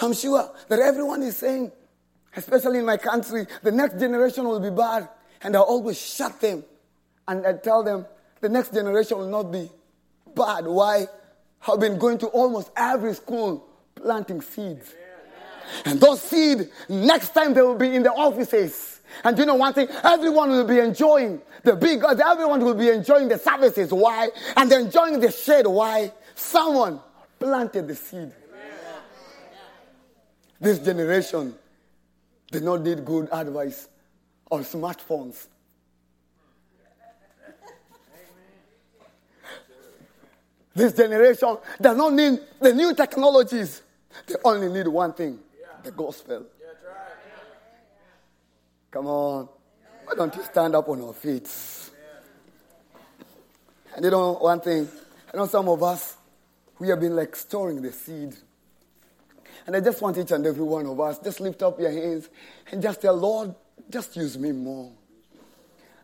I'm 0.00 0.12
sure 0.12 0.50
that 0.68 0.78
everyone 0.78 1.22
is 1.22 1.36
saying, 1.36 1.72
especially 2.36 2.78
in 2.78 2.86
my 2.86 2.96
country, 2.96 3.46
the 3.62 3.72
next 3.72 3.98
generation 3.98 4.46
will 4.46 4.60
be 4.60 4.70
bad. 4.70 5.08
And 5.42 5.56
I 5.56 5.60
always 5.60 6.00
shut 6.00 6.40
them 6.40 6.64
and 7.28 7.46
I 7.46 7.54
tell 7.54 7.82
them 7.82 8.06
the 8.40 8.48
next 8.48 8.72
generation 8.72 9.18
will 9.18 9.28
not 9.28 9.50
be 9.50 9.70
bad. 10.34 10.66
Why? 10.66 11.06
I've 11.66 11.80
been 11.80 11.98
going 11.98 12.18
to 12.18 12.26
almost 12.28 12.70
every 12.76 13.14
school 13.14 13.66
planting 13.94 14.40
seeds. 14.40 14.94
And 15.84 16.00
those 16.00 16.20
seeds, 16.20 16.64
next 16.88 17.30
time 17.30 17.54
they 17.54 17.62
will 17.62 17.74
be 17.74 17.94
in 17.94 18.02
the 18.02 18.12
offices. 18.12 19.00
And 19.22 19.38
you 19.38 19.46
know 19.46 19.54
one 19.54 19.72
thing? 19.72 19.88
Everyone 20.02 20.50
will 20.50 20.66
be 20.66 20.78
enjoying 20.78 21.40
the 21.62 21.76
big, 21.76 22.02
everyone 22.04 22.60
will 22.60 22.74
be 22.74 22.90
enjoying 22.90 23.28
the 23.28 23.38
services. 23.38 23.92
Why? 23.92 24.28
And 24.56 24.70
enjoying 24.72 25.20
the 25.20 25.30
shade. 25.30 25.66
Why? 25.66 26.12
Someone 26.34 27.00
planted 27.38 27.88
the 27.88 27.94
seed. 27.94 28.32
This 30.64 30.78
generation, 30.78 31.54
they 32.50 32.60
not 32.60 32.80
need 32.80 33.04
good 33.04 33.28
advice 33.30 33.86
on 34.50 34.64
smartphones. 34.64 35.46
This 40.74 40.94
generation 40.94 41.58
does 41.78 41.96
not 41.98 42.14
need 42.14 42.38
the 42.58 42.72
new 42.72 42.94
technologies. 42.94 43.82
They 44.26 44.36
only 44.42 44.70
need 44.70 44.88
one 44.88 45.12
thing 45.12 45.38
the 45.82 45.90
gospel. 45.92 46.46
Come 48.90 49.06
on. 49.06 49.48
Why 50.06 50.14
don't 50.14 50.34
you 50.34 50.44
stand 50.44 50.74
up 50.74 50.88
on 50.88 51.02
our 51.02 51.12
feet? 51.12 51.46
And 53.94 54.02
you 54.02 54.10
know 54.10 54.32
one 54.32 54.60
thing? 54.62 54.88
I 55.30 55.36
know 55.36 55.46
some 55.46 55.68
of 55.68 55.82
us, 55.82 56.16
we 56.78 56.88
have 56.88 57.00
been 57.00 57.14
like 57.14 57.36
storing 57.36 57.82
the 57.82 57.92
seed. 57.92 58.34
And 59.66 59.74
I 59.74 59.80
just 59.80 60.02
want 60.02 60.18
each 60.18 60.30
and 60.30 60.46
every 60.46 60.62
one 60.64 60.86
of 60.86 61.00
us, 61.00 61.18
just 61.18 61.40
lift 61.40 61.62
up 61.62 61.80
your 61.80 61.90
hands 61.90 62.28
and 62.70 62.82
just 62.82 63.00
tell, 63.00 63.16
Lord, 63.16 63.54
just 63.90 64.14
use 64.16 64.36
me 64.36 64.52
more. 64.52 64.92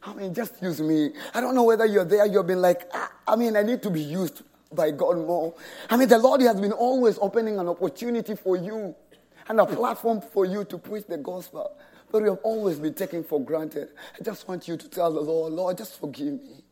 I 0.03 0.15
mean, 0.15 0.33
just 0.33 0.63
use 0.63 0.81
me. 0.81 1.11
I 1.35 1.41
don't 1.41 1.55
know 1.55 1.65
whether 1.65 1.85
you're 1.85 2.05
there, 2.05 2.25
you've 2.27 2.47
been 2.47 2.63
like, 2.63 2.89
ah, 2.95 3.13
I 3.29 3.37
mean, 3.37 3.57
I 3.57 3.63
need 3.63 3.83
to 3.83 3.91
be 3.91 4.01
used 4.01 4.43
by 4.73 4.91
God 4.93 5.19
more. 5.19 5.55
I 5.91 5.97
mean, 5.97 6.09
the 6.09 6.19
Lord 6.19 6.41
has 6.43 6.59
been 6.61 6.73
always 6.73 7.19
opening 7.21 7.59
an 7.59 7.69
opportunity 7.69 8.35
for 8.35 8.57
you 8.57 8.95
and 9.49 9.61
a 9.61 9.67
platform 9.67 10.21
for 10.21 10.47
you 10.47 10.65
to 10.65 10.79
preach 10.79 11.07
the 11.07 11.19
gospel. 11.19 11.77
But 12.11 12.23
we 12.23 12.29
have 12.29 12.39
always 12.43 12.79
been 12.79 12.95
taken 12.95 13.25
for 13.25 13.45
granted. 13.45 13.91
I 14.19 14.25
just 14.25 14.49
want 14.49 14.67
you 14.69 14.77
to 14.77 14.89
tell 14.89 15.13
the 15.13 15.21
Lord, 15.21 15.53
Lord, 15.53 15.79
just 15.79 16.01
forgive 16.01 16.33
me. 16.33 16.65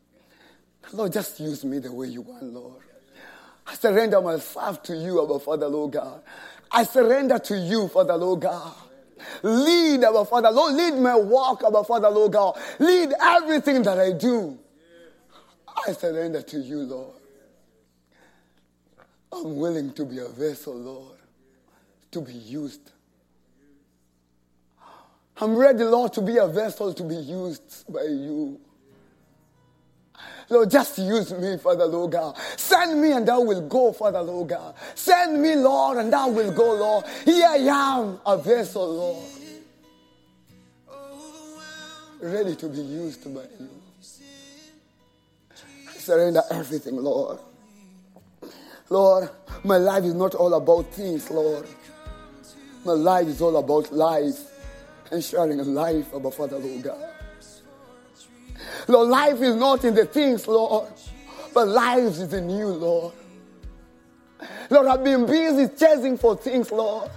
Lord, 0.93 1.13
just 1.13 1.39
use 1.39 1.63
me 1.63 1.79
the 1.79 1.91
way 1.93 2.07
you 2.07 2.21
want, 2.21 2.43
Lord. 2.43 2.81
I 3.67 3.75
surrender 3.75 4.19
myself 4.21 4.81
to 4.83 4.95
you, 4.95 5.19
our 5.19 5.39
Father, 5.39 5.67
Lord 5.67 5.91
God. 5.91 6.21
I 6.71 6.83
surrender 6.83 7.39
to 7.39 7.57
you, 7.57 7.87
Father, 7.87 8.15
Lord 8.15 8.41
God. 8.41 8.73
Lead, 9.43 10.03
our 10.03 10.25
Father, 10.25 10.51
Lord. 10.51 10.75
Lead 10.75 10.93
my 10.95 11.15
walk, 11.15 11.63
our 11.63 11.83
Father, 11.83 12.09
Lord 12.09 12.33
God. 12.33 12.59
Lead 12.79 13.13
everything 13.21 13.83
that 13.83 13.99
I 13.99 14.11
do. 14.13 14.57
I 15.87 15.93
surrender 15.93 16.41
to 16.41 16.59
you, 16.59 16.79
Lord. 16.79 17.15
I'm 19.31 19.55
willing 19.57 19.93
to 19.93 20.05
be 20.05 20.19
a 20.19 20.27
vessel, 20.27 20.75
Lord, 20.75 21.17
to 22.11 22.21
be 22.21 22.33
used. 22.33 22.91
I'm 25.37 25.55
ready, 25.55 25.83
Lord, 25.83 26.13
to 26.13 26.21
be 26.21 26.37
a 26.37 26.47
vessel 26.47 26.93
to 26.93 27.03
be 27.03 27.15
used 27.15 27.91
by 27.91 28.03
you. 28.03 28.59
Lord, 30.49 30.71
just 30.71 30.97
use 30.97 31.31
me, 31.33 31.57
Father, 31.57 31.85
Lord 31.85 32.11
God. 32.11 32.35
Send 32.57 32.99
me 32.99 33.11
and 33.11 33.29
I 33.29 33.37
will 33.37 33.67
go, 33.67 33.93
Father, 33.93 34.21
Lord 34.21 34.49
God. 34.49 34.73
Send 34.95 35.41
me, 35.41 35.55
Lord, 35.55 35.97
and 35.97 36.13
I 36.13 36.25
will 36.25 36.51
go, 36.51 36.73
Lord. 36.73 37.05
Here 37.23 37.47
I 37.47 37.57
am, 37.57 38.19
a 38.25 38.37
vessel, 38.37 38.95
Lord. 38.95 39.25
Ready 42.21 42.55
to 42.55 42.67
be 42.67 42.81
used 42.81 43.33
by 43.33 43.43
you. 43.59 43.69
Surrender 45.97 46.41
everything, 46.49 46.95
Lord. 46.97 47.39
Lord, 48.89 49.29
my 49.63 49.77
life 49.77 50.03
is 50.03 50.15
not 50.15 50.33
all 50.33 50.55
about 50.55 50.91
things, 50.91 51.29
Lord. 51.29 51.67
My 52.83 52.93
life 52.93 53.27
is 53.27 53.41
all 53.41 53.55
about 53.57 53.91
life 53.93 54.39
and 55.11 55.23
sharing 55.23 55.59
a 55.59 55.63
life 55.63 56.11
a 56.13 56.31
Father, 56.31 56.57
Lord 56.57 56.83
God. 56.83 57.18
Lord, 58.89 59.09
life 59.09 59.41
is 59.41 59.55
not 59.55 59.85
in 59.85 59.93
the 59.93 60.05
things, 60.05 60.47
Lord, 60.47 60.91
but 61.53 61.67
life 61.67 61.99
is 61.99 62.33
in 62.33 62.49
you, 62.49 62.67
Lord. 62.67 63.13
Lord, 64.71 64.87
I've 64.87 65.03
been 65.03 65.27
busy 65.27 65.67
chasing 65.67 66.17
for 66.17 66.35
things, 66.35 66.71
Lord. 66.71 67.11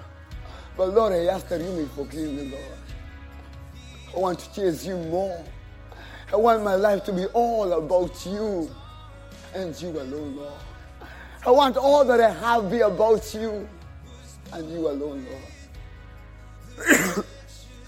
But 0.76 0.90
Lord, 0.90 1.14
I 1.14 1.24
ask 1.26 1.48
that 1.48 1.62
you 1.62 1.70
may 1.70 1.86
forgive 1.86 2.30
me, 2.30 2.50
Lord. 2.50 2.78
I 4.14 4.18
want 4.18 4.38
to 4.40 4.54
chase 4.54 4.84
you 4.84 4.98
more. 4.98 5.42
I 6.30 6.36
want 6.36 6.62
my 6.62 6.74
life 6.74 7.04
to 7.04 7.12
be 7.12 7.24
all 7.26 7.72
about 7.72 8.26
you 8.26 8.70
and 9.54 9.80
you 9.80 9.98
alone, 9.98 10.36
Lord. 10.36 10.52
I 11.46 11.50
want 11.52 11.78
all 11.78 12.04
that 12.04 12.20
I 12.20 12.32
have 12.32 12.70
be 12.70 12.80
about 12.80 13.32
you 13.32 13.66
and 14.52 14.70
you 14.70 14.88
alone, 14.88 15.26
Lord. 15.26 15.42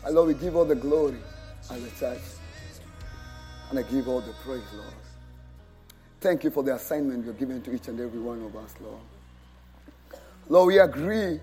and 0.06 0.10
Lord, 0.14 0.28
we 0.28 0.34
give 0.34 0.56
all 0.56 0.64
the 0.64 0.74
glory 0.74 1.18
and 1.70 1.84
the 1.84 1.90
church. 2.00 2.33
And 3.74 3.84
I 3.84 3.90
give 3.90 4.06
all 4.06 4.20
the 4.20 4.32
praise, 4.44 4.62
Lord. 4.72 4.94
Thank 6.20 6.44
you 6.44 6.50
for 6.50 6.62
the 6.62 6.76
assignment 6.76 7.24
you're 7.24 7.34
giving 7.34 7.60
to 7.62 7.74
each 7.74 7.88
and 7.88 7.98
every 7.98 8.20
one 8.20 8.40
of 8.44 8.54
us, 8.54 8.72
Lord. 8.80 9.00
Lord, 10.48 10.68
we 10.68 10.78
agree 10.78 11.40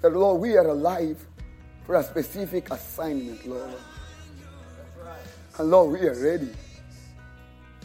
that, 0.00 0.16
Lord, 0.16 0.40
we 0.40 0.56
are 0.56 0.66
alive 0.66 1.22
for 1.84 1.96
a 1.96 2.02
specific 2.02 2.70
assignment, 2.70 3.46
Lord. 3.46 3.74
And 5.58 5.70
Lord, 5.70 6.00
we 6.00 6.08
are 6.08 6.14
ready. 6.14 6.48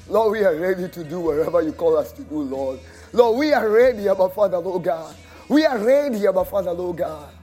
Lord, 0.08 0.32
we 0.32 0.46
are 0.46 0.56
ready 0.56 0.88
to 0.88 1.04
do 1.04 1.20
whatever 1.20 1.62
you 1.62 1.74
call 1.74 1.98
us 1.98 2.14
to 2.14 2.22
do, 2.24 2.40
Lord. 2.40 2.80
Lord, 3.12 3.38
we 3.38 3.52
are 3.52 3.68
ready, 3.68 4.08
Abba 4.08 4.30
Father, 4.30 4.60
Lord 4.60 4.86
God. 4.86 5.14
We 5.50 5.66
are 5.66 5.78
ready, 5.78 6.26
Abba 6.26 6.46
Father, 6.46 6.72
Lord 6.72 7.00
God. 7.00 7.34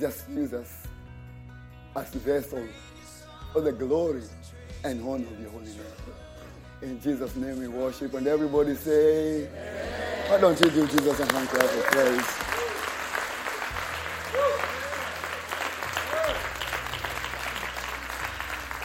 Just 0.00 0.28
use 0.30 0.52
us 0.52 0.88
as 1.94 2.08
vessels 2.08 2.70
for 3.52 3.60
the 3.60 3.70
glory 3.70 4.24
and 4.86 5.02
honor 5.02 5.26
of 5.26 5.40
your 5.40 5.50
holy 5.50 5.64
name. 5.66 5.76
In 6.82 7.00
Jesus' 7.00 7.34
name 7.36 7.58
we 7.58 7.68
worship. 7.68 8.14
And 8.14 8.26
everybody 8.26 8.74
say, 8.76 9.46
Amen. 9.46 10.30
why 10.30 10.40
don't 10.40 10.60
you 10.60 10.70
give 10.70 10.90
Jesus 10.90 11.20
a 11.20 11.32
hand 11.32 11.48
clap 11.48 11.64
of 11.64 11.84
praise? 11.86 12.45